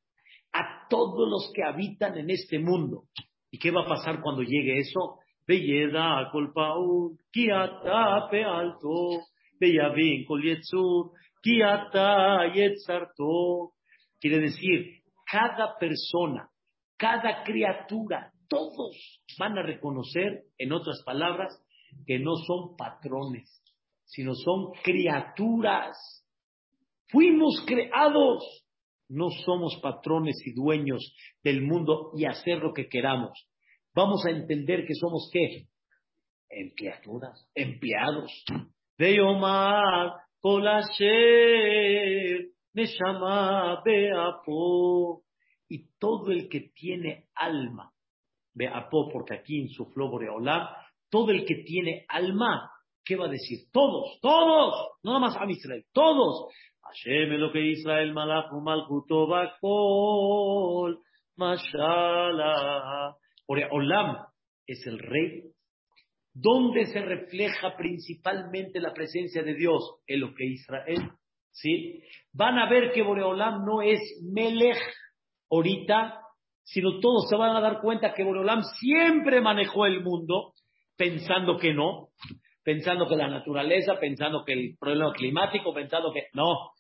a 0.52 0.88
todos 0.90 1.30
los 1.30 1.52
que 1.54 1.64
habitan 1.64 2.18
en 2.18 2.30
este 2.30 2.60
mundo. 2.60 3.06
¿Y 3.52 3.58
qué 3.58 3.72
va 3.72 3.84
a 3.84 3.88
pasar 3.88 4.22
cuando 4.22 4.42
llegue 4.42 4.80
eso? 4.80 5.21
Belleda, 5.48 6.30
colpaun, 6.32 7.18
kiata, 7.32 8.30
alto, 8.32 9.22
beyavin, 9.60 10.26
kolietzur, 10.26 11.12
kiata, 11.44 12.52
yetzarto. 12.54 13.74
Quiere 14.20 14.40
decir, 14.40 15.02
cada 15.26 15.78
persona, 15.80 16.50
cada 16.98 17.44
criatura, 17.44 18.32
todos 18.48 19.22
van 19.40 19.58
a 19.58 19.64
reconocer, 19.64 20.44
en 20.58 20.74
otras 20.74 21.02
palabras, 21.04 21.58
que 22.06 22.20
no 22.20 22.36
son 22.36 22.76
patrones, 22.78 23.64
sino 24.06 24.36
son 24.36 24.74
criaturas. 24.84 25.98
Fuimos 27.08 27.64
creados, 27.66 28.66
no 29.10 29.30
somos 29.46 29.80
patrones 29.82 30.36
y 30.46 30.54
dueños 30.54 31.16
del 31.44 31.62
mundo 31.62 32.12
y 32.16 32.26
hacer 32.26 32.60
lo 32.60 32.74
que 32.74 32.88
queramos. 32.88 33.48
Vamos 33.94 34.26
a 34.26 34.30
entender 34.30 34.86
que 34.86 34.96
somos 34.96 35.30
qué? 35.34 35.68
Criaturas, 36.76 37.50
empleados. 37.54 38.32
De 38.98 39.22
Omar, 39.22 40.14
Neshama, 42.74 43.82
Beapo. 43.84 45.24
Y 45.68 45.90
todo 45.98 46.32
el 46.32 46.48
que 46.50 46.72
tiene 46.74 47.28
alma, 47.36 47.92
Beapo, 48.54 49.10
porque 49.12 49.36
aquí 49.36 49.62
en 49.62 49.70
su 49.70 49.86
Boreolam, 49.86 50.68
todo 51.10 51.32
el 51.32 51.46
que 51.46 51.64
tiene 51.66 52.06
alma, 52.08 52.72
¿qué 53.04 53.16
va 53.16 53.26
a 53.26 53.30
decir? 53.30 53.70
Todos, 53.72 54.20
todos, 54.22 54.98
no 55.04 55.14
nada 55.14 55.28
más 55.28 55.38
a 55.38 55.50
Israel, 55.50 55.86
todos. 55.94 56.54
Hashem 56.82 57.30
lo 57.38 57.52
que 57.52 57.66
Israel 57.72 58.14
malach 58.14 58.52
malchuto 58.52 59.28
bakol, 59.28 61.00
mashallah. 61.38 63.16
Olam 63.72 64.18
es 64.68 64.86
el 64.88 65.00
rey. 65.00 65.52
¿Dónde 66.34 66.86
se 66.86 67.02
refleja 67.02 67.76
principalmente 67.76 68.80
la 68.80 68.94
presencia 68.94 69.44
de 69.44 69.54
Dios? 69.54 69.98
En 70.08 70.22
lo 70.22 70.34
que 70.34 70.46
Israel. 70.46 71.12
¿Sí? 71.52 72.02
Van 72.32 72.58
a 72.58 72.70
ver 72.70 72.94
que 72.94 73.02
Boreolam 73.02 73.66
no 73.66 73.82
es 73.82 74.00
Melech 74.24 74.80
ahorita, 75.50 76.22
sino 76.64 77.00
todos 77.02 77.28
se 77.30 77.36
van 77.36 77.56
a 77.56 77.60
dar 77.60 77.82
cuenta 77.82 78.14
que 78.14 78.24
Boreolam 78.24 78.62
siempre 78.80 79.42
manejó 79.42 79.86
el 79.86 80.02
mundo 80.02 80.54
pensando 80.96 81.58
que 81.58 81.74
no, 81.74 82.10
pensando 82.64 83.08
que 83.10 83.18
la 83.18 83.28
naturaleza, 83.28 84.00
pensando 84.00 84.46
que 84.46 84.54
el 84.54 84.78
problema 84.80 85.12
climático, 85.12 85.74
pensando 85.74 86.14
que 86.14 86.28
no. 86.34 86.72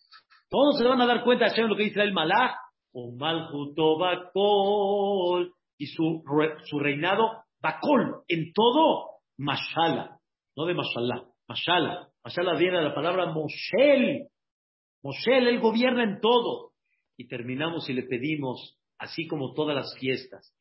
Todos 0.49 0.77
se 0.77 0.85
van 0.85 1.01
a 1.01 1.05
dar 1.05 1.23
cuenta 1.23 1.49
de 1.49 1.61
lo 1.63 1.75
que 1.75 1.83
dice 1.83 2.01
el 2.01 2.13
Malach, 2.13 2.55
o 2.93 3.11
Malhuto 3.11 3.97
Bakol, 3.97 5.53
y 5.81 5.87
su, 5.87 6.23
su 6.65 6.79
reinado 6.79 7.43
Bakol, 7.59 8.21
en 8.27 8.53
todo, 8.53 9.21
Mashala, 9.37 10.19
no 10.55 10.65
de 10.67 10.75
Mashallah, 10.75 11.23
Mashala. 11.47 12.07
Mashala 12.23 12.53
viene 12.53 12.77
de 12.77 12.83
la 12.83 12.93
palabra 12.93 13.33
Moshel. 13.33 14.27
Moshel, 15.01 15.47
él 15.47 15.59
gobierna 15.59 16.03
en 16.03 16.19
todo. 16.21 16.73
Y 17.17 17.27
terminamos 17.27 17.89
y 17.89 17.93
le 17.93 18.03
pedimos, 18.03 18.77
así 18.99 19.25
como 19.25 19.55
todas 19.55 19.75
las 19.75 19.95
fiestas, 19.99 20.55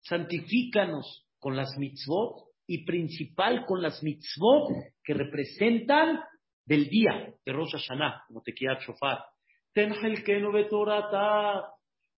santifícanos 0.00 1.26
con 1.38 1.54
las 1.54 1.76
mitzvot 1.76 2.48
y 2.66 2.86
principal 2.86 3.66
con 3.66 3.82
las 3.82 4.02
mitzvot 4.02 4.70
que 5.04 5.12
representan 5.12 6.18
del 6.64 6.88
día 6.88 7.34
de 7.44 7.52
Rosh 7.52 7.72
Hashanah, 7.72 8.24
como 8.26 8.40
te 8.40 8.54
quiera 8.54 8.78
chofar. 8.78 9.18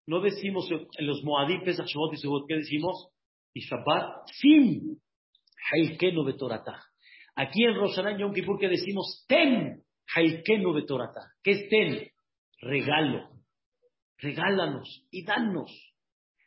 No 0.07 0.21
decimos 0.21 0.69
en 0.71 1.07
los 1.07 1.23
Moadim, 1.25 1.63
Pesach, 1.65 1.87
Shemot 1.87 2.13
y 2.13 2.17
Segod, 2.17 2.47
¿qué 2.47 2.57
decimos? 2.57 3.09
Y 3.55 3.61
Shabbat, 3.61 4.29
Sim, 4.41 4.99
Hailkenu 5.73 6.25
Betoratah. 6.25 6.83
Aquí 7.37 7.65
en 7.65 7.75
Hashanah 7.75 8.19
Yom 8.19 8.33
Kippur, 8.33 8.59
¿qué 8.59 8.69
decimos? 8.69 9.25
Ten, 9.27 9.83
Hailkenu 10.15 10.73
Betoratah. 10.73 11.33
¿Qué 11.43 11.53
es 11.53 11.69
ten? 11.69 12.09
Regalo. 12.61 13.31
Regálanos 14.19 15.07
y 15.11 15.25
danos 15.25 15.71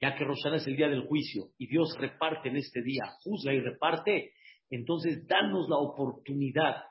ya 0.01 0.15
que 0.15 0.23
Rosana 0.23 0.57
es 0.57 0.67
el 0.67 0.75
día 0.75 0.89
del 0.89 1.07
juicio 1.07 1.49
y 1.57 1.67
Dios 1.67 1.95
reparte 1.99 2.49
en 2.49 2.57
este 2.57 2.81
día, 2.81 3.03
juzga 3.23 3.53
y 3.53 3.59
reparte, 3.59 4.33
entonces 4.69 5.25
danos 5.27 5.67
la 5.69 5.77
oportunidad 5.77 6.83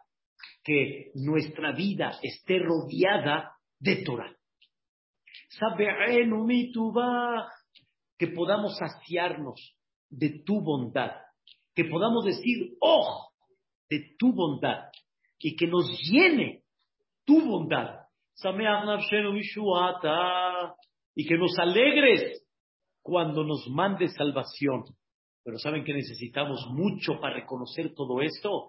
que 0.64 1.12
nuestra 1.14 1.73
vida 1.73 2.19
esté 2.23 2.59
rodeada 2.59 3.53
de 3.79 4.03
Torah. 4.05 4.36
Que 8.19 8.29
podamos 8.29 8.77
saciarnos 8.79 9.77
de 10.09 10.43
tu 10.45 10.61
bondad, 10.61 11.13
que 11.75 11.85
podamos 11.85 12.25
decir, 12.25 12.75
oh, 12.81 13.29
de 13.89 14.15
tu 14.19 14.33
bondad, 14.33 14.91
y 15.39 15.57
que 15.57 15.67
nos 15.67 15.87
llene 16.11 16.63
tu 17.25 17.41
bondad. 17.43 18.01
Y 21.15 21.27
que 21.27 21.37
nos 21.37 21.59
alegres 21.59 22.47
cuando 23.03 23.45
nos 23.45 23.67
mande 23.69 24.09
salvación. 24.09 24.85
Pero 25.43 25.59
¿saben 25.59 25.85
que 25.85 25.95
necesitamos 25.95 26.67
mucho 26.71 27.21
para 27.21 27.37
reconocer 27.37 27.95
todo 27.95 28.21
esto? 28.21 28.69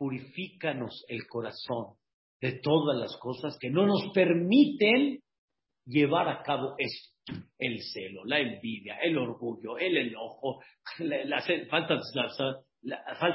Purifícanos 0.00 1.04
el 1.08 1.26
corazón 1.28 1.96
de 2.40 2.58
todas 2.62 2.98
las 2.98 3.14
cosas 3.18 3.58
que 3.60 3.68
no 3.68 3.84
nos 3.84 4.10
permiten 4.14 5.18
llevar 5.84 6.26
a 6.26 6.42
cabo 6.42 6.74
esto. 6.78 7.10
El 7.58 7.78
celo, 7.92 8.24
la 8.24 8.38
envidia, 8.40 8.96
el 9.02 9.18
orgullo, 9.18 9.76
el 9.76 9.98
enojo, 9.98 10.62
la, 11.00 11.42
falta, 11.68 11.96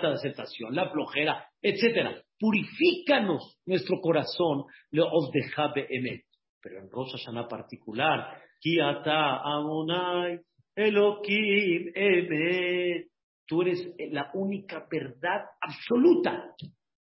de 0.10 0.14
aceptación, 0.16 0.76
la 0.76 0.90
flojera, 0.90 1.48
etcétera 1.62 2.20
purifícanos 2.40 3.58
nuestro 3.66 4.00
corazón, 4.02 4.66
le 4.92 5.02
os 5.02 5.30
dejabe 5.32 5.88
emet. 5.90 6.24
Pero 6.62 6.80
en 6.80 6.90
Rosh 6.90 7.12
Hashanah 7.12 7.48
particular, 7.48 8.42
Kiata 8.60 9.42
Amonai, 9.44 10.40
Elohim 10.76 11.92
Emet. 11.94 13.08
Tú 13.48 13.62
eres 13.62 13.88
la 14.12 14.32
única 14.34 14.88
verdad 14.90 15.46
absoluta. 15.62 16.56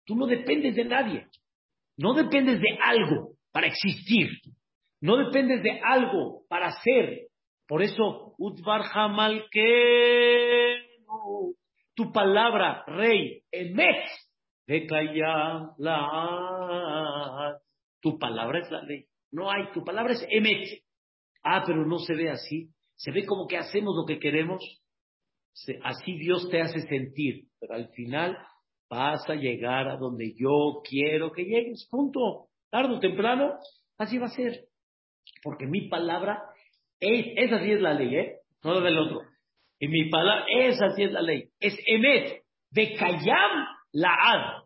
Tú 0.04 0.14
no 0.14 0.26
dependes 0.26 0.76
de 0.76 0.84
nadie. 0.84 1.26
No 1.96 2.14
dependes 2.14 2.60
de 2.60 2.78
algo 2.80 3.32
para 3.52 3.66
existir. 3.66 4.28
No 5.00 5.16
dependes 5.16 5.62
de 5.62 5.80
algo 5.80 6.44
para 6.48 6.72
ser. 6.82 7.28
Por 7.66 7.82
eso, 7.82 8.34
Utbar 8.38 8.82
que 9.50 10.88
tu 11.94 12.12
palabra, 12.12 12.84
rey, 12.86 13.42
Emet, 13.50 14.06
la 15.78 17.58
Tu 18.00 18.18
palabra 18.18 18.60
es 18.60 18.70
la 18.70 18.82
ley. 18.82 19.04
No 19.32 19.50
hay, 19.50 19.72
tu 19.72 19.84
palabra 19.84 20.12
es 20.12 20.24
emet. 20.30 20.82
Ah, 21.42 21.64
pero 21.66 21.84
no 21.86 21.98
se 21.98 22.14
ve 22.14 22.30
así. 22.30 22.68
Se 22.96 23.10
ve 23.10 23.24
como 23.24 23.46
que 23.46 23.56
hacemos 23.56 23.94
lo 23.96 24.06
que 24.06 24.18
queremos. 24.18 24.62
Así 25.82 26.18
Dios 26.18 26.48
te 26.50 26.60
hace 26.60 26.80
sentir. 26.82 27.44
Pero 27.60 27.74
al 27.74 27.88
final 27.90 28.38
vas 28.88 29.28
a 29.28 29.34
llegar 29.34 29.88
a 29.88 29.96
donde 29.96 30.34
yo 30.36 30.82
quiero 30.88 31.32
que 31.32 31.44
llegues. 31.44 31.86
Punto. 31.90 32.46
Tardo 32.70 32.96
o 32.96 33.00
temprano, 33.00 33.54
así 33.96 34.18
va 34.18 34.26
a 34.26 34.30
ser. 34.30 34.64
Porque 35.42 35.66
mi 35.66 35.88
palabra, 35.88 36.42
es, 37.00 37.26
esa 37.36 37.62
sí 37.62 37.72
es 37.72 37.80
la 37.80 37.94
ley, 37.94 38.14
¿eh? 38.14 38.36
No 38.62 38.74
la 38.74 38.80
del 38.80 38.98
otro. 38.98 39.22
Y 39.78 39.88
mi 39.88 40.08
palabra, 40.10 40.46
esa 40.48 40.90
sí 40.90 41.04
es 41.04 41.12
la 41.12 41.22
ley. 41.22 41.48
Es 41.60 41.78
emet. 41.86 42.42
De 42.70 42.94
Kayam 42.94 43.66
Laad. 43.92 44.64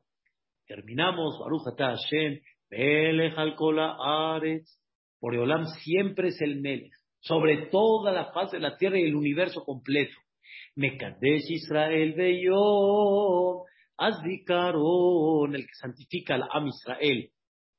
Terminamos, 0.66 1.38
Baruch 1.38 1.62
Hashem, 1.78 2.40
Melech 2.70 3.38
al 3.38 3.54
Aretz. 3.78 4.82
Boreolam 5.20 5.66
siempre 5.84 6.28
es 6.28 6.40
el 6.40 6.60
Melech, 6.60 6.92
sobre 7.20 7.66
toda 7.66 8.10
la 8.10 8.32
faz 8.32 8.50
de 8.50 8.58
la 8.58 8.76
tierra 8.76 8.98
y 8.98 9.04
el 9.04 9.14
universo 9.14 9.62
completo. 9.64 10.12
Mekadesh 10.76 11.50
Israel 11.50 12.14
Beyom, 12.14 13.64
Azikaron, 13.96 15.54
el 15.54 15.66
que 15.66 15.74
santifica 15.74 16.34
al 16.34 16.48
Am 16.50 16.68
Israel. 16.68 17.30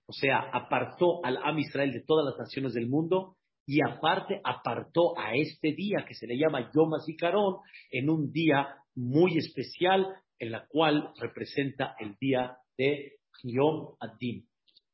O 0.06 0.14
sea, 0.14 0.50
apartó 0.52 1.24
al 1.24 1.38
Am 1.38 1.58
Israel 1.60 1.92
de 1.92 2.04
todas 2.06 2.26
las 2.26 2.38
naciones 2.38 2.74
del 2.74 2.88
mundo 2.88 3.38
y 3.66 3.80
aparte 3.82 4.42
apartó 4.44 5.18
a 5.18 5.36
este 5.36 5.74
día 5.74 6.06
que 6.08 6.14
se 6.14 6.28
le 6.28 6.38
llama 6.38 6.70
Yom 6.74 6.94
Azikaron 6.94 7.58
en 7.90 8.10
un 8.10 8.32
día 8.32 8.76
muy 8.96 9.38
especial 9.38 10.08
en 10.38 10.52
la 10.52 10.68
cual 10.68 11.12
representa 11.20 11.96
el 12.00 12.16
día 12.20 12.58
de 12.78 13.14
Yom 13.44 13.96
Adim. 14.00 14.46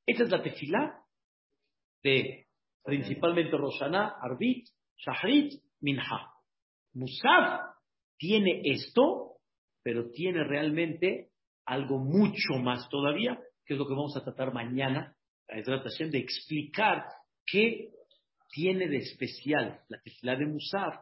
Esta 0.06 0.24
es 0.24 0.30
la 0.30 0.42
tefilá 0.42 1.04
de 2.04 2.48
principalmente 2.84 3.58
Roshaná, 3.58 4.16
Arbit, 4.22 4.68
Shahrit, 4.98 5.54
Minha. 5.82 6.32
Musaf 6.94 7.79
tiene 8.20 8.62
esto, 8.66 9.38
pero 9.82 10.12
tiene 10.12 10.44
realmente 10.44 11.30
algo 11.66 11.98
mucho 11.98 12.60
más 12.62 12.88
todavía, 12.90 13.40
que 13.66 13.74
es 13.74 13.80
lo 13.80 13.88
que 13.88 13.94
vamos 13.94 14.16
a 14.18 14.24
tratar 14.24 14.54
mañana, 14.54 15.16
la 15.48 15.84
de 16.12 16.20
explicar 16.20 17.06
qué 17.46 17.92
tiene 18.52 18.88
de 18.88 18.98
especial 18.98 19.80
la 19.88 20.00
tefilá 20.02 20.36
de 20.36 20.46
Musaf, 20.46 20.96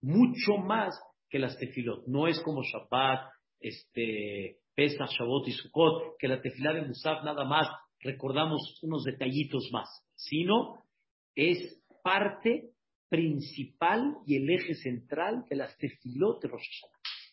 mucho 0.00 0.56
más 0.56 0.98
que 1.28 1.38
las 1.38 1.58
tefilot. 1.58 2.06
No 2.06 2.26
es 2.26 2.40
como 2.40 2.62
Shabbat, 2.62 3.30
este, 3.60 4.58
Pesach, 4.74 5.10
Shabbat 5.10 5.48
y 5.48 5.52
Sukkot, 5.52 6.16
que 6.18 6.28
la 6.28 6.40
tefilá 6.40 6.72
de 6.72 6.82
Musaf 6.82 7.22
nada 7.22 7.44
más 7.44 7.68
recordamos 8.00 8.78
unos 8.82 9.04
detallitos 9.04 9.68
más, 9.72 9.88
sino 10.14 10.82
es 11.34 11.80
parte 12.02 12.70
principal 13.12 14.16
y 14.26 14.36
el 14.36 14.48
eje 14.48 14.72
central 14.72 15.44
de 15.50 15.56
las 15.56 15.76
tefilot 15.76 16.40
de 16.40 16.48
Rosh. 16.48 16.80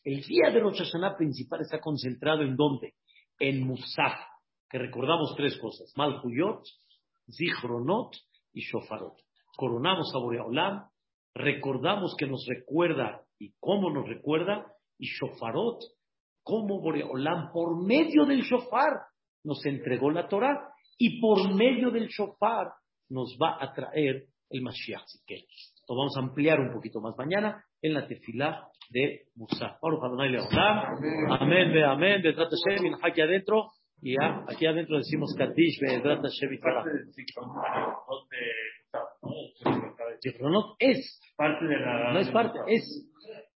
El 0.03 0.21
día 0.23 0.51
de 0.51 0.59
Rosh 0.59 0.79
Hashanah 0.79 1.15
principal 1.15 1.61
está 1.61 1.79
concentrado 1.79 2.41
en 2.41 2.57
dónde? 2.57 2.95
En 3.39 3.65
Musaf, 3.65 4.19
que 4.69 4.77
recordamos 4.77 5.33
tres 5.37 5.57
cosas, 5.57 5.93
Malhuyot, 5.95 6.63
Zichronot 7.31 8.13
y 8.51 8.59
Shofarot. 8.59 9.15
Coronamos 9.55 10.11
a 10.13 10.19
Boreolam, 10.19 10.83
recordamos 11.33 12.13
que 12.17 12.27
nos 12.27 12.45
recuerda 12.45 13.23
y 13.39 13.53
cómo 13.61 13.89
nos 13.89 14.05
recuerda, 14.05 14.69
y 14.97 15.07
Shofarot, 15.07 15.79
cómo 16.43 16.81
Boreolam 16.81 17.53
por 17.53 17.81
medio 17.81 18.25
del 18.25 18.41
Shofar 18.41 18.99
nos 19.45 19.65
entregó 19.65 20.11
la 20.11 20.27
Torah 20.27 20.73
y 20.97 21.21
por 21.21 21.55
medio 21.55 21.89
del 21.89 22.09
Shofar 22.09 22.67
nos 23.07 23.37
va 23.41 23.63
a 23.63 23.73
traer 23.73 24.25
el 24.49 24.61
Mashiach 24.61 25.05
que 25.25 25.43
Lo 25.87 25.95
vamos 25.95 26.15
a 26.17 26.21
ampliar 26.21 26.59
un 26.59 26.71
poquito 26.73 27.01
más 27.01 27.15
mañana 27.17 27.63
en 27.81 27.93
la 27.93 28.07
tefilá 28.07 28.67
de 28.89 29.27
Musa. 29.35 29.77
Amén, 31.39 31.71
ve 31.73 31.83
amén, 31.83 32.21
de 32.21 32.33
Trata 32.33 32.55
Hashem, 32.55 32.95
aquí 33.01 33.21
adentro, 33.21 33.67
y 34.01 34.13
ya, 34.13 34.43
aquí 34.47 34.65
adentro 34.65 34.97
decimos 34.97 35.35
Kadish, 35.37 35.79
ve 35.81 35.99
Trata 36.01 36.23
Hashem 36.23 36.53
y 36.53 36.59
es. 40.79 41.21
Parte 41.37 41.65
de 41.65 41.79
la. 41.79 42.13
No 42.13 42.19
es 42.19 42.29
parte, 42.31 42.59
es 42.67 43.08